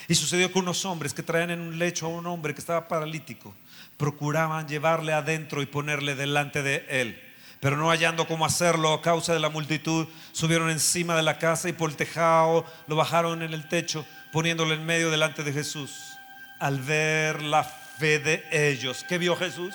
Y 0.09 0.16
sucedió 0.16 0.50
con 0.50 0.62
unos 0.62 0.85
hombres 0.87 1.14
que 1.14 1.22
traían 1.22 1.50
en 1.50 1.61
un 1.61 1.79
lecho 1.79 2.07
a 2.07 2.09
un 2.09 2.26
hombre 2.26 2.52
que 2.52 2.61
estaba 2.61 2.88
paralítico. 2.88 3.55
Procuraban 3.96 4.66
llevarle 4.66 5.12
adentro 5.12 5.62
y 5.62 5.66
ponerle 5.66 6.16
delante 6.16 6.64
de 6.64 6.85
él 6.88 7.25
pero 7.60 7.76
no 7.76 7.90
hallando 7.90 8.26
cómo 8.26 8.44
hacerlo 8.44 8.92
a 8.92 9.02
causa 9.02 9.32
de 9.32 9.40
la 9.40 9.48
multitud, 9.48 10.06
subieron 10.32 10.70
encima 10.70 11.16
de 11.16 11.22
la 11.22 11.38
casa 11.38 11.68
y 11.68 11.72
por 11.72 11.90
el 11.90 11.96
tejado 11.96 12.66
lo 12.86 12.96
bajaron 12.96 13.42
en 13.42 13.54
el 13.54 13.68
techo, 13.68 14.06
poniéndolo 14.32 14.74
en 14.74 14.84
medio 14.84 15.10
delante 15.10 15.42
de 15.42 15.52
Jesús. 15.52 16.18
Al 16.58 16.80
ver 16.80 17.42
la 17.42 17.64
fe 17.64 18.18
de 18.18 18.44
ellos, 18.50 19.04
¿qué 19.08 19.18
vio 19.18 19.36
Jesús? 19.36 19.74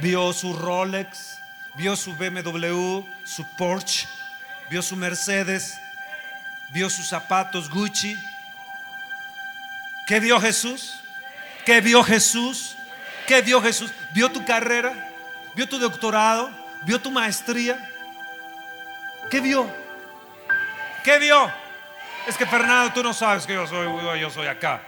Vio 0.00 0.32
su 0.32 0.52
Rolex, 0.54 1.38
vio 1.76 1.96
su 1.96 2.14
BMW, 2.14 3.02
su 3.24 3.44
Porsche, 3.56 4.06
vio 4.70 4.82
su 4.82 4.96
Mercedes, 4.96 5.78
vio 6.72 6.90
sus 6.90 7.08
zapatos 7.08 7.70
Gucci. 7.70 8.16
¿Qué 10.06 10.20
vio 10.20 10.40
Jesús? 10.40 11.00
¿Qué 11.64 11.80
vio 11.80 12.02
Jesús? 12.02 12.76
¿Qué 13.26 13.42
vio 13.42 13.60
Jesús? 13.60 13.90
¿Vio 14.14 14.30
tu 14.30 14.44
carrera? 14.44 15.07
¿Vio 15.54 15.68
tu 15.68 15.78
doctorado? 15.78 16.50
vio 16.84 17.00
tu 17.00 17.10
maestría, 17.10 17.76
¿Qué 19.30 19.40
vio? 19.40 19.66
¿Qué 21.04 21.18
vio? 21.18 21.50
Es 22.26 22.36
que 22.36 22.46
Fernando, 22.46 22.94
tú 22.94 23.02
no 23.02 23.12
sabes 23.12 23.46
que 23.46 23.52
yo 23.52 23.66
soy, 23.66 23.86
yo 24.18 24.30
soy 24.30 24.46
acá. 24.46 24.80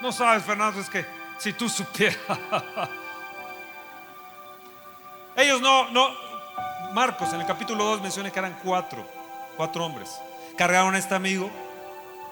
No 0.00 0.12
sabes, 0.12 0.44
Fernando, 0.44 0.80
es 0.80 0.88
que 0.88 1.04
si 1.38 1.52
tú 1.52 1.68
supieras. 1.68 2.16
Ellos 5.36 5.60
no, 5.60 5.90
no. 5.90 6.08
Marcos 6.94 7.30
en 7.34 7.40
el 7.42 7.46
capítulo 7.46 7.84
2 7.84 8.00
menciona 8.00 8.30
que 8.30 8.38
eran 8.38 8.58
cuatro, 8.64 9.06
cuatro 9.58 9.84
hombres. 9.84 10.18
Cargaron 10.56 10.94
a 10.94 10.98
este 10.98 11.14
amigo, 11.14 11.50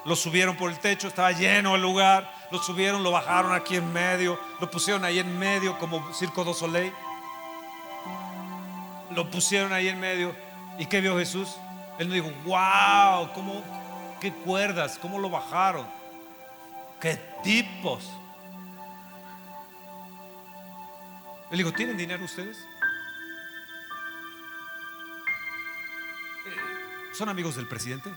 lo 0.06 0.16
subieron 0.16 0.56
por 0.56 0.70
el 0.70 0.78
techo, 0.78 1.08
estaba 1.08 1.32
lleno 1.32 1.76
el 1.76 1.82
lugar, 1.82 2.32
lo 2.50 2.58
subieron, 2.58 3.02
lo 3.02 3.10
bajaron 3.10 3.52
aquí 3.52 3.76
en 3.76 3.92
medio, 3.92 4.40
lo 4.60 4.70
pusieron 4.70 5.04
ahí 5.04 5.18
en 5.18 5.38
medio 5.38 5.78
como 5.78 6.10
Circo 6.14 6.42
do 6.42 6.54
Soleil. 6.54 6.92
Lo 9.14 9.30
pusieron 9.30 9.72
ahí 9.72 9.88
en 9.88 10.00
medio. 10.00 10.34
¿Y 10.78 10.86
qué 10.86 11.00
vio 11.00 11.18
Jesús? 11.18 11.56
Él 11.98 12.08
no 12.08 12.14
dijo, 12.14 12.30
wow, 12.44 13.32
¿cómo, 13.32 13.62
qué 14.20 14.32
cuerdas, 14.32 14.98
cómo 15.00 15.18
lo 15.18 15.30
bajaron, 15.30 15.86
qué 17.00 17.16
tipos. 17.42 18.10
Él 21.50 21.58
dijo, 21.58 21.72
¿tienen 21.72 21.96
dinero 21.96 22.24
ustedes? 22.24 22.58
¿Son 27.12 27.28
amigos 27.28 27.56
del 27.56 27.66
presidente? 27.66 28.10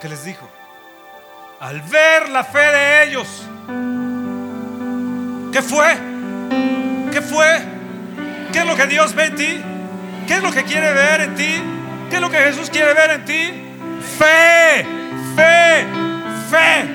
¿Qué 0.00 0.08
les 0.08 0.24
dijo? 0.24 0.48
Al 1.60 1.80
ver 1.80 2.28
la 2.28 2.44
fe 2.44 2.58
de 2.58 3.04
ellos, 3.04 3.42
¿qué 5.54 5.62
fue? 5.62 5.86
¿Qué 7.12 7.22
fue? 7.22 7.62
¿Qué 8.52 8.58
es 8.58 8.66
lo 8.66 8.74
que 8.74 8.88
Dios 8.88 9.14
ve 9.14 9.26
en 9.26 9.36
ti? 9.36 9.60
¿Qué 10.26 10.34
es 10.34 10.42
lo 10.42 10.50
que 10.50 10.64
quiere 10.64 10.92
ver 10.92 11.20
en 11.20 11.34
ti? 11.36 11.62
¿Qué 12.10 12.16
es 12.16 12.20
lo 12.20 12.28
que 12.28 12.38
Jesús 12.38 12.68
quiere 12.68 12.92
ver 12.92 13.10
en 13.12 13.24
ti? 13.24 13.52
Fe, 14.18 14.84
fe, 15.36 15.86
fe. 16.50 16.90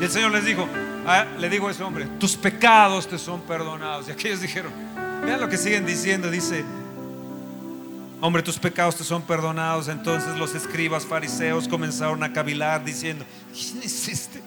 Y 0.00 0.04
el 0.04 0.10
Señor 0.10 0.30
les 0.30 0.44
dijo, 0.44 0.68
ah, 1.04 1.24
le 1.36 1.50
digo 1.50 1.66
a 1.66 1.72
ese 1.72 1.82
hombre, 1.82 2.06
tus 2.20 2.36
pecados 2.36 3.08
te 3.08 3.18
son 3.18 3.40
perdonados. 3.40 4.06
Y 4.06 4.12
aquellos 4.12 4.40
dijeron, 4.40 4.72
Vean 5.24 5.40
lo 5.40 5.48
que 5.48 5.56
siguen 5.56 5.84
diciendo. 5.84 6.30
Dice, 6.30 6.64
hombre, 8.20 8.40
tus 8.40 8.56
pecados 8.56 8.94
te 8.94 9.02
son 9.02 9.22
perdonados. 9.22 9.88
Entonces 9.88 10.36
los 10.36 10.54
escribas 10.54 11.04
fariseos 11.04 11.66
comenzaron 11.66 12.22
a 12.22 12.32
cavilar 12.32 12.84
diciendo, 12.84 13.24
¿quién 13.52 13.82
es 13.82 14.06
este? 14.06 14.40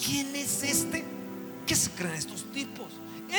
¿Quién 0.00 0.36
es 0.36 0.62
este? 0.62 1.13
¿Qué 1.66 1.74
se 1.74 1.90
creen 1.90 2.14
estos 2.14 2.44
tipos? 2.52 2.86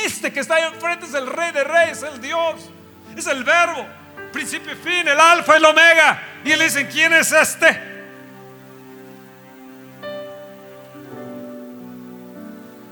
Este 0.04 0.32
que 0.34 0.40
está 0.40 0.56
ahí 0.56 0.64
enfrente 0.74 1.06
es 1.06 1.14
el 1.14 1.28
rey 1.28 1.52
de 1.52 1.64
reyes, 1.64 2.04
el 2.04 2.22
Dios. 2.22 2.70
Es 3.16 3.28
el 3.28 3.44
verbo, 3.44 3.86
principio 4.34 4.74
y 4.74 4.76
fin, 4.76 5.08
el 5.08 5.20
alfa 5.20 5.54
y 5.54 5.58
el 5.58 5.66
omega. 5.66 6.22
Y 6.44 6.56
le 6.56 6.66
dicen, 6.66 6.88
¿quién 6.92 7.14
es 7.14 7.32
este? 7.32 7.96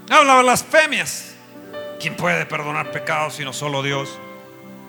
Habla 0.10 0.42
blasfemias. 0.42 1.36
¿Quién 2.00 2.16
puede 2.16 2.46
perdonar 2.46 2.92
pecados 2.92 3.36
sino 3.36 3.54
solo 3.54 3.82
Dios? 3.82 4.10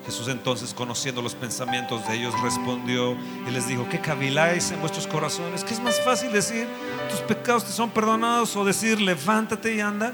Jesús 0.05 0.29
entonces, 0.29 0.75
conociendo 0.75 1.23
los 1.23 1.35
pensamientos 1.35 2.07
de 2.07 2.17
ellos, 2.17 2.39
respondió 2.43 3.17
y 3.47 3.51
les 3.51 3.67
dijo, 3.67 3.89
¿qué 3.89 4.01
caviláis 4.01 4.71
en 4.71 4.81
vuestros 4.81 5.07
corazones? 5.07 5.65
¿Qué 5.65 5.73
es 5.73 5.81
más 5.81 5.99
fácil 6.05 6.31
decir, 6.31 6.69
tus 7.09 7.21
pecados 7.21 7.65
te 7.65 7.73
son 7.73 7.91
perdonados 7.91 8.55
o 8.55 8.65
decir, 8.65 9.01
levántate 9.01 9.75
y 9.75 9.81
anda? 9.81 10.13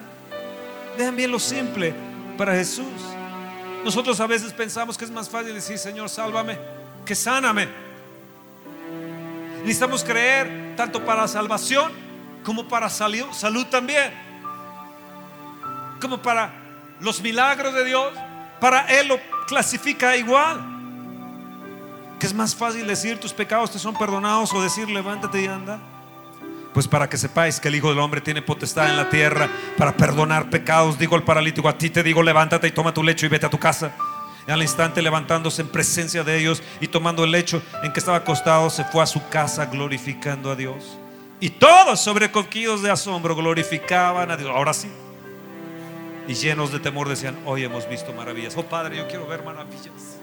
Vean 0.96 1.16
bien 1.16 1.30
lo 1.30 1.38
simple 1.38 1.94
para 2.36 2.54
Jesús. 2.54 2.86
Nosotros 3.84 4.20
a 4.20 4.26
veces 4.26 4.52
pensamos 4.52 4.98
que 4.98 5.04
es 5.04 5.10
más 5.10 5.28
fácil 5.28 5.54
decir, 5.54 5.78
Señor, 5.78 6.08
sálvame, 6.08 6.58
que 7.04 7.14
sáname. 7.14 7.68
Necesitamos 9.62 10.04
creer 10.04 10.74
tanto 10.76 11.04
para 11.04 11.26
salvación 11.28 11.92
como 12.44 12.68
para 12.68 12.88
salud, 12.88 13.26
salud 13.32 13.66
también. 13.66 14.12
Como 16.00 16.20
para 16.20 16.52
los 17.00 17.20
milagros 17.20 17.74
de 17.74 17.84
Dios, 17.84 18.12
para 18.60 18.82
Él 18.82 19.08
lo 19.08 19.18
clasifica 19.46 20.16
igual. 20.16 20.60
Que 22.18 22.26
es 22.26 22.34
más 22.34 22.54
fácil 22.54 22.86
decir 22.86 23.18
tus 23.18 23.32
pecados 23.32 23.70
te 23.70 23.78
son 23.78 23.96
perdonados 23.96 24.52
o 24.52 24.62
decir 24.62 24.88
levántate 24.90 25.42
y 25.42 25.46
anda. 25.46 25.80
Pues 26.72 26.86
para 26.86 27.08
que 27.08 27.16
sepáis 27.16 27.58
que 27.58 27.68
el 27.68 27.74
Hijo 27.74 27.88
del 27.88 27.98
Hombre 27.98 28.20
tiene 28.20 28.42
potestad 28.42 28.90
en 28.90 28.96
la 28.96 29.08
tierra 29.08 29.48
para 29.76 29.96
perdonar 29.96 30.50
pecados, 30.50 30.98
digo 30.98 31.16
al 31.16 31.24
paralítico, 31.24 31.68
a 31.68 31.76
ti 31.76 31.90
te 31.90 32.02
digo 32.02 32.22
levántate 32.22 32.68
y 32.68 32.72
toma 32.72 32.94
tu 32.94 33.02
lecho 33.02 33.26
y 33.26 33.28
vete 33.28 33.46
a 33.46 33.50
tu 33.50 33.58
casa. 33.58 33.92
Y 34.46 34.50
al 34.50 34.62
instante 34.62 35.02
levantándose 35.02 35.62
en 35.62 35.68
presencia 35.68 36.24
de 36.24 36.38
ellos 36.38 36.62
y 36.80 36.88
tomando 36.88 37.24
el 37.24 37.32
lecho 37.32 37.62
en 37.82 37.92
que 37.92 38.00
estaba 38.00 38.18
acostado, 38.18 38.70
se 38.70 38.84
fue 38.84 39.02
a 39.02 39.06
su 39.06 39.28
casa 39.28 39.66
glorificando 39.66 40.50
a 40.50 40.56
Dios. 40.56 40.96
Y 41.40 41.50
todos 41.50 42.00
sobrecogidos 42.00 42.82
de 42.82 42.90
asombro 42.90 43.34
glorificaban 43.34 44.30
a 44.30 44.36
Dios. 44.36 44.50
Ahora 44.54 44.72
sí 44.72 44.88
y 46.30 46.34
llenos 46.34 46.70
de 46.70 46.78
temor 46.78 47.08
decían, 47.08 47.36
hoy 47.44 47.64
hemos 47.64 47.88
visto 47.88 48.12
maravillas. 48.12 48.56
Oh 48.56 48.62
Padre, 48.62 48.96
yo 48.96 49.08
quiero 49.08 49.26
ver 49.26 49.42
maravillas. 49.42 50.19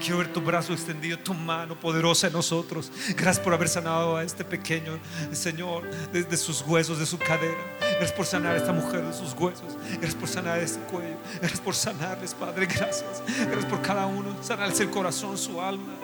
Quiero 0.00 0.18
ver 0.18 0.32
tu 0.32 0.40
brazo 0.40 0.72
extendido, 0.72 1.18
tu 1.18 1.34
mano 1.34 1.78
poderosa 1.78 2.26
en 2.26 2.32
nosotros. 2.32 2.90
Gracias 3.16 3.40
por 3.40 3.54
haber 3.54 3.68
sanado 3.68 4.16
a 4.16 4.22
este 4.22 4.44
pequeño 4.44 4.98
Señor 5.32 5.88
desde 6.12 6.36
sus 6.36 6.62
huesos, 6.62 6.98
de 6.98 7.06
su 7.06 7.18
cadera. 7.18 7.58
Gracias 7.80 8.12
por 8.12 8.26
sanar 8.26 8.54
a 8.54 8.56
esta 8.56 8.72
mujer 8.72 9.02
de 9.02 9.12
sus 9.12 9.32
huesos. 9.32 9.76
Gracias 9.92 10.14
por 10.14 10.28
sanar 10.28 10.58
ese 10.58 10.78
cuello. 10.80 11.16
Gracias 11.40 11.60
por 11.60 11.74
sanarles, 11.74 12.34
Padre. 12.34 12.66
Gracias. 12.66 13.22
Gracias 13.26 13.64
por 13.66 13.82
cada 13.82 14.06
uno. 14.06 14.36
Sanarles 14.42 14.80
el 14.80 14.90
corazón, 14.90 15.36
su 15.38 15.60
alma. 15.60 15.94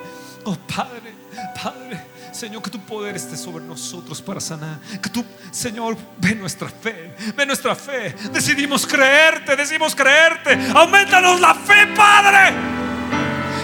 Oh 0.44 0.56
Padre, 0.56 1.14
Padre, 1.62 2.04
Señor, 2.32 2.62
que 2.62 2.70
tu 2.70 2.80
poder 2.80 3.14
esté 3.14 3.36
sobre 3.36 3.64
nosotros 3.64 4.20
para 4.20 4.40
sanar. 4.40 4.80
Que 5.00 5.08
tu, 5.08 5.24
Señor, 5.52 5.96
ve 6.18 6.34
nuestra 6.34 6.68
fe, 6.68 7.14
ve 7.36 7.46
nuestra 7.46 7.76
fe. 7.76 8.14
Decidimos 8.32 8.84
creerte, 8.84 9.54
decidimos 9.54 9.94
creerte. 9.94 10.58
Aumentanos 10.74 11.40
la 11.40 11.54
fe, 11.54 11.86
Padre. 11.94 12.91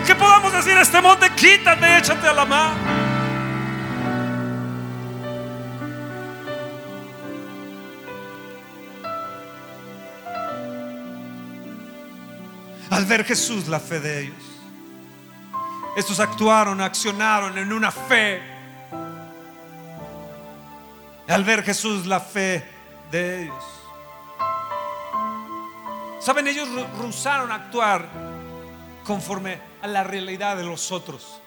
Que 0.09 0.15
podamos 0.15 0.53
decir 0.55 0.73
a 0.73 0.81
este 0.81 1.03
monte, 1.03 1.29
quítate, 1.35 1.99
échate 1.99 2.27
a 2.27 2.33
la 2.33 2.45
mar. 2.47 2.73
Al 12.91 13.05
ver 13.05 13.23
Jesús 13.25 13.69
la 13.69 13.79
fe 13.79 14.01
de 14.01 14.23
ellos 14.23 14.49
estos 15.99 16.21
actuaron, 16.21 16.81
accionaron 16.81 17.59
en 17.59 17.73
una 17.73 17.91
fe. 17.91 18.41
Al 21.27 21.43
ver 21.43 21.65
Jesús 21.65 22.07
la 22.07 22.21
fe 22.21 22.65
de 23.11 23.43
ellos. 23.43 23.65
Saben, 26.21 26.47
ellos 26.47 26.69
rehusaron 26.99 27.51
actuar 27.51 28.07
conforme 29.05 29.68
a 29.83 29.87
la 29.87 30.05
realidad 30.05 30.57
de 30.57 30.65
los 30.65 30.93
otros. 30.93 31.41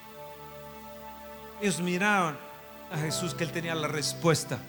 Ellos 1.62 1.80
miraron 1.80 2.38
a 2.91 2.98
Jesús 2.98 3.34
que 3.34 3.44
él 3.44 3.52
tenía 3.52 3.76
la 3.76 3.88
respuesta. 3.88 4.60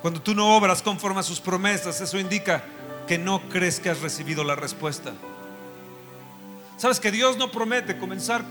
Cuando 0.00 0.20
tú 0.20 0.34
no 0.34 0.56
obras 0.56 0.82
conforme 0.82 1.20
a 1.20 1.22
sus 1.22 1.40
promesas, 1.40 2.00
eso 2.00 2.18
indica 2.18 2.64
que 3.06 3.18
no 3.18 3.40
crees 3.48 3.78
que 3.78 3.88
has 3.88 4.00
recibido 4.00 4.42
la 4.42 4.56
respuesta. 4.56 5.12
Sabes 6.76 6.98
que 6.98 7.12
Dios 7.12 7.36
no 7.36 7.52
promete 7.52 7.96
comenzar 7.96 8.42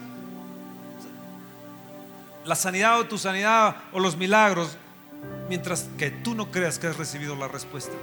la 2.46 2.56
sanidad 2.56 3.00
o 3.00 3.06
tu 3.06 3.18
sanidad 3.18 3.76
o 3.92 4.00
los 4.00 4.16
milagros 4.16 4.78
mientras 5.50 5.90
que 5.98 6.10
tú 6.10 6.34
no 6.34 6.50
creas 6.50 6.80
que 6.80 6.88
has 6.88 6.98
recibido 6.98 7.36
la 7.36 7.50
respuesta. 7.50 7.94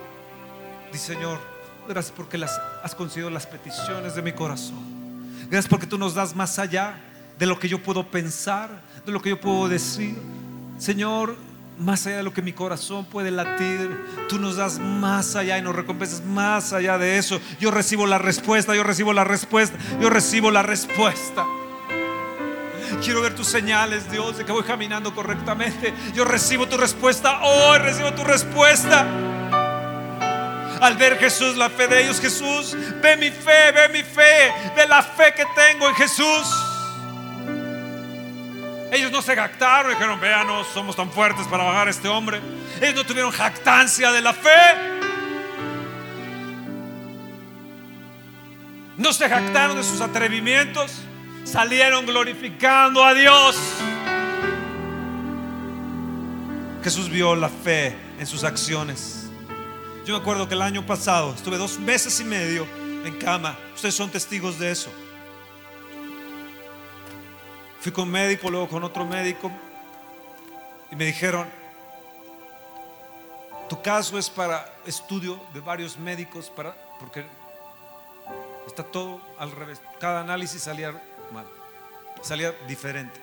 Dice 0.93 1.15
Señor, 1.15 1.39
gracias 1.87 2.15
porque 2.17 2.39
las, 2.39 2.61
has 2.83 2.95
concedido 2.95 3.31
las 3.31 3.47
peticiones 3.47 4.15
de 4.15 4.23
mi 4.23 4.33
corazón. 4.33 4.79
Gracias 5.51 5.69
porque 5.69 5.87
tú 5.87 5.99
nos 5.99 6.15
das 6.15 6.35
más 6.35 6.59
allá 6.59 6.99
de 7.39 7.47
lo 7.47 7.59
que 7.59 7.69
yo 7.69 7.83
puedo 7.83 8.05
pensar, 8.11 8.83
de 9.05 9.13
lo 9.13 9.21
que 9.21 9.31
yo 9.31 9.41
puedo 9.41 9.69
decir. 9.69 10.17
Señor, 10.79 11.37
más 11.79 12.07
allá 12.07 12.19
de 12.19 12.23
lo 12.23 12.33
que 12.33 12.43
mi 12.43 12.53
corazón 12.53 13.05
puede 13.05 13.31
latir. 13.31 13.97
Tú 14.29 14.39
nos 14.39 14.57
das 14.57 14.79
más 14.79 15.37
allá 15.37 15.59
y 15.59 15.63
nos 15.63 15.75
recompensas 15.75 16.25
más 16.25 16.73
allá 16.73 16.99
de 16.99 17.19
eso. 17.19 17.41
Yo 17.61 17.71
recibo 17.71 18.07
la 18.07 18.19
respuesta, 18.19 18.75
yo 18.75 18.83
recibo 18.83 19.13
la 19.13 19.25
respuesta, 19.25 19.79
yo 20.01 20.11
recibo 20.11 20.51
la 20.51 20.63
respuesta. 20.63 21.45
Quiero 23.03 23.21
ver 23.21 23.35
tus 23.35 23.47
señales, 23.47 24.11
Dios, 24.11 24.39
de 24.39 24.45
que 24.45 24.53
voy 24.53 24.65
caminando 24.65 25.15
correctamente. 25.15 25.95
Yo 26.15 26.25
recibo 26.25 26.67
tu 26.67 26.77
respuesta 26.77 27.43
hoy, 27.43 27.79
recibo 27.79 28.13
tu 28.13 28.25
respuesta. 28.25 29.07
Al 30.81 30.97
ver 30.97 31.19
Jesús, 31.19 31.57
la 31.57 31.69
fe 31.69 31.89
de 31.89 32.03
ellos, 32.03 32.21
Jesús, 32.21 32.77
ve 33.01 33.17
mi 33.17 33.31
fe, 33.31 33.73
ve 33.73 33.89
mi 33.89 34.03
fe, 34.03 34.53
ve 34.77 34.87
la 34.87 35.03
fe 35.03 35.35
que 35.35 35.45
tengo 35.55 35.89
en 35.89 35.95
Jesús. 35.95 36.47
Ellos 38.91 39.13
no 39.13 39.21
se 39.21 39.35
jactaron, 39.35 39.93
dijeron, 39.93 40.19
veanos, 40.21 40.67
somos 40.73 40.97
tan 40.97 41.11
fuertes 41.11 41.47
para 41.47 41.65
bajar 41.65 41.89
a 41.89 41.91
este 41.91 42.09
hombre. 42.09 42.41
Ellos 42.81 42.95
no 42.95 43.05
tuvieron 43.05 43.31
jactancia 43.33 44.13
de 44.13 44.23
la 44.23 44.33
fe. 44.33 44.51
No 48.97 49.13
se 49.13 49.29
jactaron 49.29 49.77
de 49.77 49.83
sus 49.83 50.01
atrevimientos. 50.01 51.03
Salieron 51.45 52.07
glorificando 52.07 53.05
a 53.05 53.15
Dios. 53.15 53.57
Jesús 56.83 57.09
vio 57.11 57.35
la 57.35 57.49
fe 57.49 57.97
en 58.19 58.27
sus 58.27 58.45
acciones. 58.45 59.18
Yo 60.09 60.15
me 60.15 60.21
acuerdo 60.23 60.49
que 60.49 60.55
el 60.55 60.63
año 60.63 60.87
pasado 60.87 61.35
estuve 61.35 61.59
dos 61.59 61.79
meses 61.79 62.19
y 62.19 62.25
medio 62.25 62.67
en 63.05 63.19
cama. 63.19 63.59
Ustedes 63.75 63.95
son 63.95 64.09
testigos 64.09 64.59
de 64.59 64.71
eso. 64.71 64.91
Fui 67.79 67.93
con 67.93 68.05
un 68.05 68.13
médico, 68.13 68.51
luego 68.51 68.71
con 68.71 68.83
otro 68.85 69.05
médico 69.05 69.53
y 70.91 70.97
me 70.97 71.05
dijeron, 71.05 71.47
tu 73.69 73.83
caso 73.83 74.17
es 74.17 74.31
para 74.31 74.79
estudio 74.87 75.39
de 75.53 75.61
varios 75.61 75.99
médicos, 75.99 76.49
para, 76.49 76.75
porque 76.99 77.27
está 78.67 78.85
todo 78.85 79.21
al 79.39 79.51
revés. 79.51 79.79
Cada 80.01 80.23
análisis 80.23 80.63
salía 80.63 80.91
mal, 81.31 81.45
salía 82.23 82.53
diferente. 82.67 83.21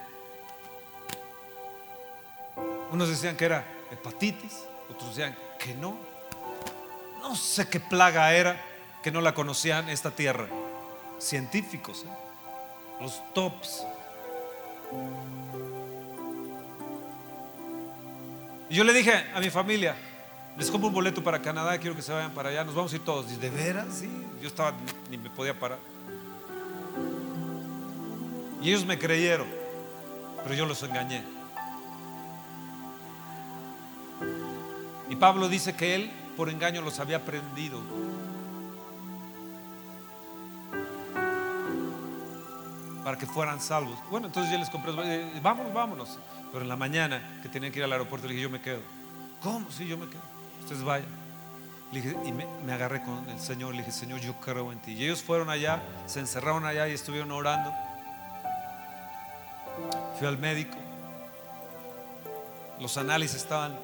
Unos 2.91 3.09
decían 3.09 3.35
que 3.35 3.45
era 3.45 3.65
hepatitis, 3.89 4.65
otros 4.87 5.15
decían 5.15 5.35
que 5.57 5.73
no. 5.73 6.14
No 7.27 7.35
sé 7.35 7.67
qué 7.67 7.79
plaga 7.79 8.31
era 8.33 8.55
que 9.01 9.09
no 9.11 9.19
la 9.19 9.33
conocían 9.33 9.89
esta 9.89 10.11
tierra. 10.11 10.47
Científicos, 11.17 12.05
¿eh? 12.05 13.01
los 13.01 13.19
tops. 13.33 13.83
Y 18.69 18.75
yo 18.75 18.83
le 18.83 18.93
dije 18.93 19.25
a 19.33 19.39
mi 19.39 19.49
familia, 19.49 19.95
les 20.55 20.69
compro 20.69 20.89
un 20.89 20.93
boleto 20.93 21.23
para 21.23 21.41
Canadá, 21.41 21.79
quiero 21.79 21.95
que 21.95 22.03
se 22.03 22.13
vayan 22.13 22.31
para 22.31 22.49
allá, 22.49 22.63
nos 22.63 22.75
vamos 22.75 22.93
a 22.93 22.95
ir 22.95 23.03
todos. 23.03 23.31
Y 23.31 23.37
de 23.37 23.49
veras, 23.49 23.87
sí, 23.89 24.09
yo 24.39 24.47
estaba, 24.47 24.73
ni 25.09 25.17
me 25.17 25.31
podía 25.31 25.59
parar. 25.59 25.79
Y 28.61 28.69
ellos 28.69 28.85
me 28.85 28.99
creyeron, 28.99 29.47
pero 30.43 30.53
yo 30.53 30.67
los 30.67 30.83
engañé. 30.83 31.23
Y 35.09 35.15
Pablo 35.15 35.49
dice 35.49 35.75
que 35.75 35.95
él 35.95 36.24
por 36.35 36.49
engaño 36.49 36.81
los 36.81 36.99
había 36.99 37.23
prendido. 37.23 37.79
Para 43.03 43.17
que 43.17 43.25
fueran 43.25 43.61
salvos. 43.61 43.97
Bueno, 44.09 44.27
entonces 44.27 44.51
yo 44.51 44.57
les 44.57 44.69
compré, 44.69 44.91
eh, 45.03 45.39
vámonos, 45.41 45.73
vámonos. 45.73 46.19
Pero 46.51 46.63
en 46.63 46.69
la 46.69 46.75
mañana 46.75 47.39
que 47.41 47.49
tenían 47.49 47.71
que 47.71 47.79
ir 47.79 47.85
al 47.85 47.91
aeropuerto, 47.91 48.27
le 48.27 48.33
dije, 48.33 48.43
yo 48.43 48.49
me 48.49 48.61
quedo. 48.61 48.79
¿Cómo? 49.41 49.69
Sí, 49.69 49.87
yo 49.87 49.97
me 49.97 50.07
quedo. 50.07 50.21
Ustedes 50.61 50.83
vayan. 50.83 51.07
y 51.91 52.31
me, 52.31 52.47
me, 52.65 52.73
agarré 52.73 53.03
con 53.03 53.29
el 53.29 53.39
Señor. 53.39 53.73
Le 53.73 53.79
dije, 53.79 53.91
Señor, 53.91 54.19
yo 54.21 54.33
creo 54.39 54.71
en 54.71 54.79
ti. 54.79 54.93
Y 54.93 55.05
ellos 55.05 55.21
fueron 55.21 55.49
allá, 55.49 55.83
se 56.07 56.19
encerraron 56.19 56.65
allá 56.65 56.87
y 56.87 56.93
estuvieron 56.93 57.31
orando. 57.31 57.71
Fui 60.17 60.27
al 60.27 60.37
médico. 60.37 60.77
Los 62.79 62.97
análisis 62.97 63.37
estaban 63.37 63.77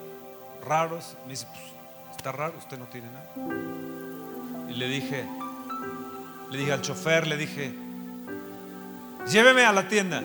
raros. 0.66 1.16
Me 1.26 1.32
dice, 1.32 1.46
pues, 1.54 1.81
está 2.29 2.51
usted 2.57 2.77
no 2.77 2.86
tiene 2.86 3.07
nada. 3.07 4.69
Y 4.69 4.73
le 4.75 4.88
dije, 4.88 5.25
le 6.51 6.57
dije 6.57 6.71
al 6.71 6.81
chofer, 6.81 7.25
le 7.25 7.36
dije, 7.36 7.73
lléveme 9.27 9.65
a 9.65 9.73
la 9.73 9.88
tienda. 9.88 10.21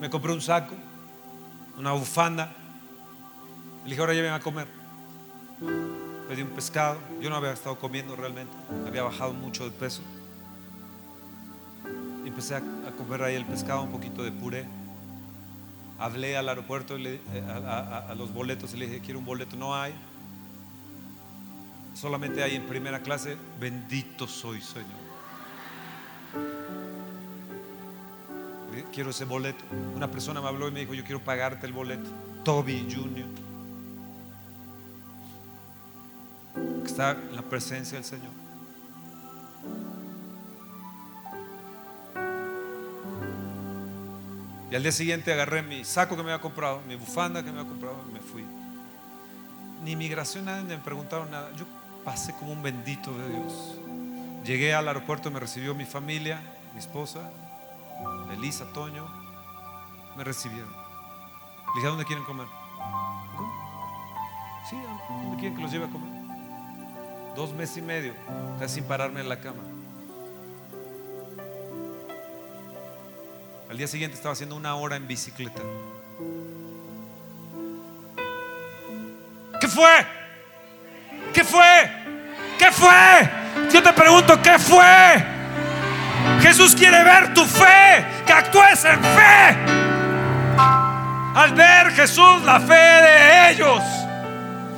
Me 0.00 0.08
compré 0.10 0.32
un 0.32 0.40
saco, 0.40 0.74
una 1.76 1.92
bufanda. 1.92 2.52
Le 3.82 3.90
dije, 3.90 4.00
ahora 4.00 4.14
lléveme 4.14 4.34
a 4.34 4.40
comer. 4.40 4.68
Pedí 6.28 6.42
un 6.42 6.50
pescado. 6.50 6.98
Yo 7.20 7.30
no 7.30 7.36
había 7.36 7.52
estado 7.52 7.76
comiendo 7.78 8.14
realmente. 8.14 8.54
Había 8.86 9.02
bajado 9.02 9.32
mucho 9.32 9.64
de 9.64 9.70
peso. 9.72 10.02
Y 12.24 12.28
empecé 12.28 12.54
a, 12.54 12.62
comer 12.96 13.22
ahí 13.24 13.34
el 13.34 13.44
pescado, 13.44 13.82
un 13.82 13.90
poquito 13.90 14.22
de 14.22 14.30
puré. 14.30 14.66
Hablé 15.98 16.36
al 16.36 16.48
aeropuerto 16.48 16.96
eh, 16.96 17.20
a, 17.66 18.06
a, 18.08 18.14
los 18.14 18.32
boletos 18.32 18.72
y 18.74 18.76
le 18.76 18.86
dije, 18.86 19.00
quiero 19.00 19.18
un 19.18 19.24
boleto. 19.24 19.56
No 19.56 19.74
hay. 19.74 19.94
Solamente 21.94 22.42
hay 22.42 22.56
en 22.56 22.66
primera 22.66 23.00
clase. 23.00 23.36
Bendito 23.58 24.26
soy, 24.26 24.60
Señor. 24.60 25.04
Quiero 28.92 29.10
ese 29.10 29.24
boleto. 29.24 29.64
Una 29.94 30.10
persona 30.10 30.40
me 30.40 30.48
habló 30.48 30.68
y 30.68 30.72
me 30.72 30.80
dijo, 30.80 30.94
yo 30.94 31.04
quiero 31.04 31.20
pagarte 31.20 31.66
el 31.66 31.72
boleto. 31.72 32.10
Toby 32.44 32.86
Jr. 32.92 33.26
Está 36.84 37.12
en 37.12 37.34
la 37.34 37.42
presencia 37.42 37.96
del 37.96 38.04
Señor. 38.04 38.30
Y 44.70 44.76
al 44.76 44.82
día 44.82 44.92
siguiente 44.92 45.32
agarré 45.32 45.62
mi 45.62 45.84
saco 45.84 46.16
que 46.16 46.22
me 46.22 46.32
había 46.32 46.42
comprado, 46.42 46.82
mi 46.88 46.96
bufanda 46.96 47.44
que 47.44 47.52
me 47.52 47.60
había 47.60 47.70
comprado 47.70 47.96
y 48.08 48.12
me 48.12 48.20
fui. 48.20 48.44
Ni 49.84 49.92
inmigración, 49.92 50.46
nadie 50.46 50.64
me 50.64 50.78
preguntaron 50.78 51.30
nada. 51.30 51.52
Yo 51.56 51.64
pasé 52.04 52.32
como 52.34 52.52
un 52.52 52.62
bendito 52.62 53.12
de 53.16 53.28
Dios. 53.28 53.78
Llegué 54.44 54.74
al 54.74 54.86
aeropuerto, 54.88 55.30
me 55.30 55.40
recibió 55.40 55.74
mi 55.74 55.86
familia, 55.86 56.40
mi 56.72 56.78
esposa, 56.78 57.30
Elisa, 58.32 58.66
Toño. 58.72 59.08
Me 60.16 60.22
recibieron. 60.22 60.70
Le 60.70 61.74
dije, 61.76 61.86
¿a 61.86 61.90
dónde 61.90 62.04
quieren 62.04 62.24
comer? 62.24 62.46
Sí, 64.68 64.76
¿a 64.76 65.12
dónde 65.22 65.36
quieren 65.36 65.56
que 65.56 65.62
los 65.62 65.72
lleve 65.72 65.86
a 65.86 65.88
comer? 65.88 66.08
Dos 67.34 67.52
meses 67.52 67.78
y 67.78 67.82
medio, 67.82 68.14
casi 68.60 68.76
sin 68.76 68.84
pararme 68.84 69.20
en 69.20 69.28
la 69.28 69.40
cama. 69.40 69.62
Al 73.68 73.76
día 73.76 73.88
siguiente 73.88 74.16
estaba 74.16 74.34
haciendo 74.34 74.54
una 74.54 74.76
hora 74.76 74.94
en 74.94 75.08
bicicleta. 75.08 75.60
¿Qué 79.60 79.66
fue? 79.66 80.06
¿Qué 81.32 81.42
fue? 81.42 81.93
¿Qué 82.74 82.80
fue? 82.80 83.70
Yo 83.72 83.82
te 83.82 83.92
pregunto, 83.92 84.40
¿qué 84.42 84.58
fue? 84.58 85.24
Jesús 86.40 86.74
quiere 86.74 87.04
ver 87.04 87.32
tu 87.32 87.44
fe, 87.44 88.04
que 88.26 88.32
actúes 88.32 88.84
en 88.84 89.00
fe. 89.00 89.56
Al 91.34 91.52
ver 91.52 91.92
Jesús 91.92 92.42
la 92.44 92.58
fe 92.58 92.74
de 92.74 93.50
ellos. 93.50 93.82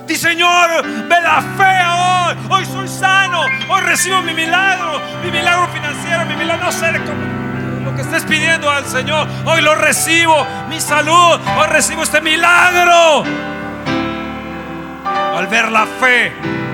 Dice 0.07 0.29
Señor, 0.29 0.83
ve 1.09 1.21
la 1.21 1.43
fe 1.57 1.87
hoy. 1.87 2.37
Hoy 2.51 2.65
soy 2.67 2.89
sano. 2.89 3.43
Hoy 3.69 3.81
recibo 3.83 4.21
mi 4.23 4.35
milagro. 4.35 5.01
Mi 5.25 5.31
milagro 5.31 5.69
financiero, 5.69 6.25
mi 6.27 6.37
milagro. 6.37 6.67
No 6.67 6.73
sé 6.73 6.93
lo 6.93 7.95
que 7.95 8.03
estés 8.03 8.25
pidiendo 8.25 8.71
al 8.71 8.85
Señor. 8.87 9.27
Hoy 9.45 9.63
lo 9.63 9.75
recibo. 9.75 10.47
Mi 10.69 10.81
salud. 10.81 11.41
Hoy 11.59 11.67
recibo 11.69 12.03
este 12.03 12.21
milagro. 12.21 13.25
Al 15.35 15.47
ver 15.49 15.71
la 15.71 15.87
fe. 15.87 16.66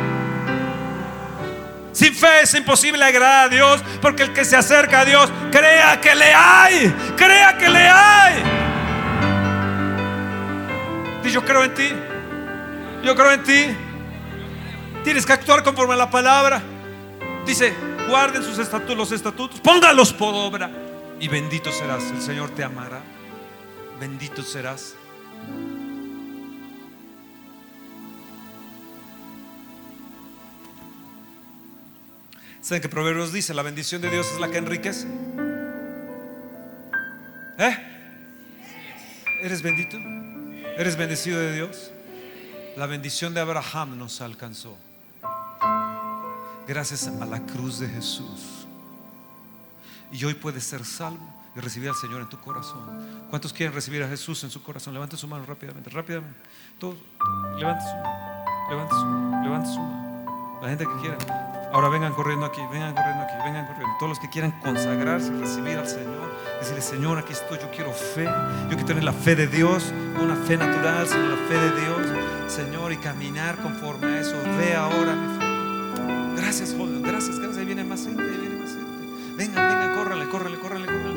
Sin 2.03 2.17
fe 2.17 2.41
es 2.43 2.53
imposible 2.55 3.05
agradar 3.05 3.47
a 3.47 3.49
Dios, 3.49 3.81
porque 4.01 4.25
el 4.25 4.33
que 4.33 4.45
se 4.45 4.57
acerca 4.57 5.03
a 5.03 5.05
Dios, 5.05 5.31
crea 5.53 6.01
que 6.01 6.17
le 6.17 6.35
hay, 6.35 6.93
crea 7.17 7.57
que 7.57 7.69
le 7.69 7.89
hay. 7.89 8.43
Y 11.23 11.31
yo 11.31 11.45
creo 11.45 11.63
en 11.63 11.73
ti, 11.75 11.91
yo 13.05 13.15
creo 13.15 13.31
en 13.31 13.45
ti. 13.45 13.67
Tienes 15.05 15.25
que 15.25 15.33
actuar 15.33 15.63
conforme 15.63 15.95
a 15.95 15.97
la 15.97 16.11
palabra. 16.11 16.61
Dice, 17.47 17.73
guarden 18.09 18.43
sus 18.43 18.59
estatutos, 18.59 18.97
los 18.97 19.13
estatutos, 19.13 19.61
póngalos 19.61 20.13
por 20.13 20.35
obra 20.35 20.73
y 21.21 21.29
bendito 21.29 21.71
serás. 21.71 22.03
El 22.11 22.21
Señor 22.21 22.51
te 22.51 22.65
amará. 22.65 23.01
Bendito 24.01 24.43
serás. 24.43 24.97
¿Saben 32.63 32.81
que 32.81 32.89
Proverbios 32.89 33.33
dice? 33.33 33.53
La 33.55 33.63
bendición 33.63 34.01
de 34.01 34.09
Dios 34.09 34.25
es 34.33 34.41
la 34.41 34.49
que 34.49 34.59
enriquece. 34.59 35.09
¿Eh? 37.59 37.77
¿Eres 39.43 39.63
bendito? 39.63 39.97
¿Eres 40.79 40.97
bendecido 40.97 41.41
de 41.41 41.55
Dios? 41.55 41.91
La 42.77 42.87
bendición 42.87 43.35
de 43.35 43.41
Abraham 43.41 43.99
nos 43.99 44.21
alcanzó. 44.21 44.79
Gracias 46.69 47.09
a 47.09 47.27
la 47.27 47.45
cruz 47.45 47.81
de 47.81 47.89
Jesús. 47.89 48.69
Y 50.13 50.25
hoy 50.25 50.35
puedes 50.35 50.63
ser 50.63 50.85
salvo 50.85 51.19
y 51.57 51.61
recibir 51.61 51.89
al 51.89 51.97
Señor 51.97 52.21
en 52.21 52.29
tu 52.29 52.39
corazón. 52.39 53.27
¿Cuántos 53.29 53.53
quieren 53.53 53.75
recibir 53.75 54.05
a 54.05 54.09
Jesús 54.09 54.45
en 54.45 54.51
su 54.51 54.63
corazón? 54.63 54.95
Levante 54.95 55.17
su 55.17 55.27
mano 55.27 55.45
rápidamente, 55.47 55.91
rápidamente. 55.91 56.39
Todos, 56.79 56.97
levante 57.59 57.85
su 57.85 57.97
mano, 57.97 58.71
levante 58.71 58.95
su 58.95 59.05
mano, 59.05 59.45
levante 59.45 59.69
su 59.69 59.81
mano. 59.81 60.61
La 60.63 60.69
gente 60.69 60.87
que 60.87 61.01
quiera. 61.01 61.52
Ahora 61.73 61.89
vengan 61.89 62.13
corriendo 62.13 62.45
aquí, 62.45 62.61
vengan 62.71 62.95
corriendo 62.95 63.23
aquí, 63.23 63.35
vengan 63.45 63.67
corriendo. 63.67 63.97
Todos 63.99 64.11
los 64.11 64.19
que 64.19 64.29
quieran 64.29 64.51
consagrarse, 64.61 65.33
recibir 65.33 65.79
al 65.79 65.89
Señor, 65.89 66.31
decirle, 66.61 66.83
Señor, 66.83 67.19
aquí 67.19 67.33
estoy, 67.33 67.59
yo 67.59 67.71
quiero 67.71 67.93
fe. 67.93 68.25
Yo 68.25 68.69
quiero 68.69 68.85
tener 68.85 69.05
la 69.05 69.15
fe 69.15 69.35
de 69.35 69.47
Dios, 69.47 69.91
no 70.15 70.25
una 70.25 70.37
fe 70.37 70.59
natural, 70.59 71.09
sino 71.09 71.29
la 71.29 71.37
fe 71.49 71.55
de 71.55 71.81
Dios, 71.81 72.53
Señor, 72.53 72.93
y 72.93 72.99
caminar 72.99 73.57
conforme 73.57 74.07
a 74.07 74.21
eso. 74.21 74.37
Ve 74.59 74.75
ahora 74.75 75.15
mi 75.15 75.39
fe. 75.39 76.43
Gracias, 76.43 76.75
joven, 76.77 77.01
gracias, 77.01 77.39
gracias. 77.39 77.57
Ahí 77.57 77.65
viene 77.65 77.85
más 77.85 78.05
gente, 78.05 78.23
ahí 78.23 78.39
viene 78.39 78.57
más 78.57 78.71
gente. 78.71 79.35
Vengan, 79.37 79.69
vengan, 79.69 79.95
córrale, 79.95 80.29
córrale, 80.29 80.59
córrale, 80.59 80.87
córrale. 80.87 81.15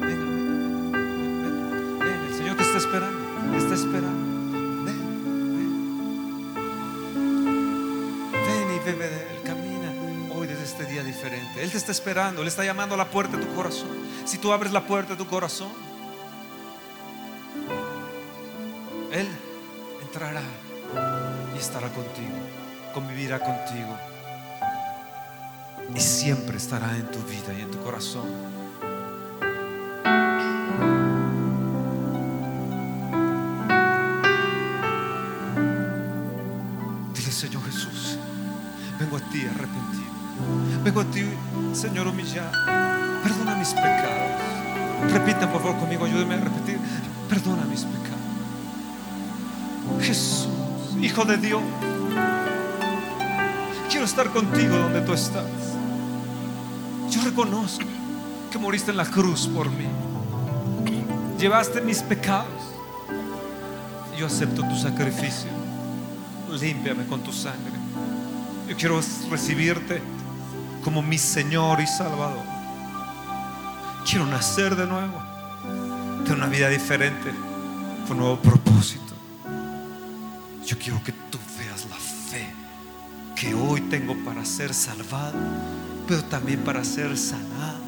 Vengan, 0.00 0.90
vengan, 0.90 1.42
vengan, 1.42 1.98
ven. 1.98 2.28
El 2.28 2.34
Señor 2.34 2.56
te 2.56 2.62
está 2.62 2.78
esperando, 2.78 3.18
te 3.50 3.58
está 3.58 3.74
esperando. 3.74 4.31
Te 11.72 11.78
está 11.78 11.92
esperando, 11.92 12.42
Él 12.42 12.48
está 12.48 12.64
llamando 12.64 12.94
a 12.94 12.98
la 12.98 13.10
puerta 13.10 13.36
de 13.36 13.44
tu 13.44 13.54
corazón. 13.54 13.88
Si 14.26 14.38
tú 14.38 14.52
abres 14.52 14.72
la 14.72 14.86
puerta 14.86 15.12
de 15.12 15.16
tu 15.16 15.26
corazón, 15.26 15.72
Él 19.10 19.26
entrará 20.02 20.42
y 21.54 21.58
estará 21.58 21.88
contigo, 21.88 22.34
convivirá 22.92 23.40
contigo 23.40 23.96
y 25.94 26.00
siempre 26.00 26.56
estará 26.56 26.94
en 26.96 27.10
tu 27.10 27.18
vida 27.20 27.52
y 27.58 27.62
en 27.62 27.70
tu 27.70 27.82
corazón. 27.82 28.51
Señor, 41.82 42.06
humillado. 42.06 42.52
Perdona 43.24 43.56
mis 43.56 43.70
pecados. 43.70 45.10
Repitan 45.10 45.50
por 45.50 45.62
favor 45.62 45.80
conmigo, 45.80 46.04
ayúdenme 46.04 46.34
a 46.34 46.38
repetir. 46.38 46.78
Perdona 47.28 47.64
mis 47.64 47.80
pecados. 47.80 48.20
Jesús, 50.00 50.48
Hijo 51.00 51.24
de 51.24 51.38
Dios, 51.38 51.60
quiero 53.90 54.04
estar 54.04 54.28
contigo 54.30 54.76
donde 54.76 55.00
tú 55.00 55.12
estás. 55.12 55.44
Yo 57.10 57.20
reconozco 57.24 57.84
que 58.52 58.58
moriste 58.58 58.92
en 58.92 58.98
la 58.98 59.06
cruz 59.06 59.48
por 59.48 59.68
mí. 59.68 59.88
Llevaste 61.36 61.80
mis 61.80 62.00
pecados. 62.00 62.62
Yo 64.16 64.28
acepto 64.28 64.62
tu 64.62 64.76
sacrificio. 64.76 65.50
Límpiame 66.48 67.06
con 67.06 67.22
tu 67.22 67.32
sangre. 67.32 67.72
Yo 68.68 68.76
quiero 68.76 69.00
recibirte 69.28 70.00
como 70.82 71.02
mi 71.02 71.18
Señor 71.18 71.80
y 71.80 71.86
Salvador. 71.86 72.44
Quiero 74.08 74.26
nacer 74.26 74.76
de 74.76 74.86
nuevo, 74.86 75.22
de 76.26 76.32
una 76.32 76.46
vida 76.46 76.68
diferente, 76.68 77.32
con 78.06 78.18
nuevo 78.18 78.36
propósito. 78.38 79.14
Yo 80.66 80.78
quiero 80.78 81.02
que 81.02 81.12
tú 81.12 81.38
veas 81.58 81.86
la 81.88 81.96
fe 81.96 82.52
que 83.36 83.54
hoy 83.54 83.80
tengo 83.82 84.14
para 84.24 84.44
ser 84.44 84.74
salvado, 84.74 85.38
pero 86.06 86.24
también 86.24 86.60
para 86.60 86.84
ser 86.84 87.16
sanado. 87.16 87.82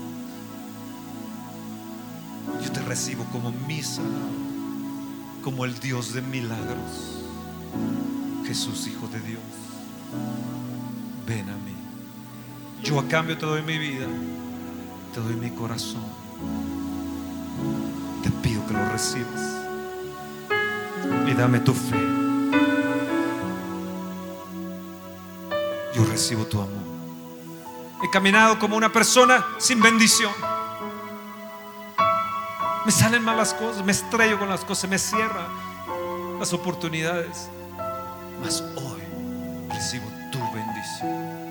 Yo 2.63 2.71
te 2.71 2.81
recibo 2.81 3.25
como 3.33 3.53
mi 3.53 3.83
sanador, 3.83 4.45
como 5.43 5.65
el 5.65 5.79
Dios 5.81 6.15
de 6.15 6.23
milagros. 6.23 7.23
Jesús, 8.47 8.87
Hijo 8.87 9.09
de 9.09 9.21
Dios, 9.21 9.41
ven 11.27 11.49
a 11.49 11.57
mí. 11.57 11.74
Yo 12.83 13.01
a 13.01 13.09
cambio 13.09 13.39
te 13.39 13.47
doy 13.47 13.63
mi 13.63 13.79
vida, 13.79 14.07
te 15.15 15.21
doy 15.21 15.35
mi 15.35 15.51
corazón. 15.51 16.05
Te 18.23 18.31
pido 18.31 18.67
que 18.67 18.75
lo 18.75 18.89
recibas 18.91 19.41
y 21.27 21.35
dame 21.35 21.61
tu 21.61 21.73
fe. 21.73 21.97
Yo 25.95 26.05
recibo 26.07 26.45
tu 26.47 26.61
amor. 26.61 26.85
He 28.03 28.11
caminado 28.11 28.59
como 28.59 28.77
una 28.77 28.93
persona 28.93 29.45
sin 29.59 29.81
bendición. 29.81 30.33
Me 32.85 32.93
salen 32.93 33.23
mal 33.23 33.37
las 33.37 33.55
cosas, 33.55 33.85
me 33.85 33.93
estrello 33.93 34.39
con 34.39 34.49
las 34.49 34.65
cosas, 34.65 34.91
me 34.91 34.99
cierran 34.99 35.47
las 36.39 36.53
oportunidades. 36.53 37.49
Mas 38.43 38.63
hoy 38.77 39.01
recibo 39.71 40.05
tu 40.31 40.39
bendición. 40.53 41.44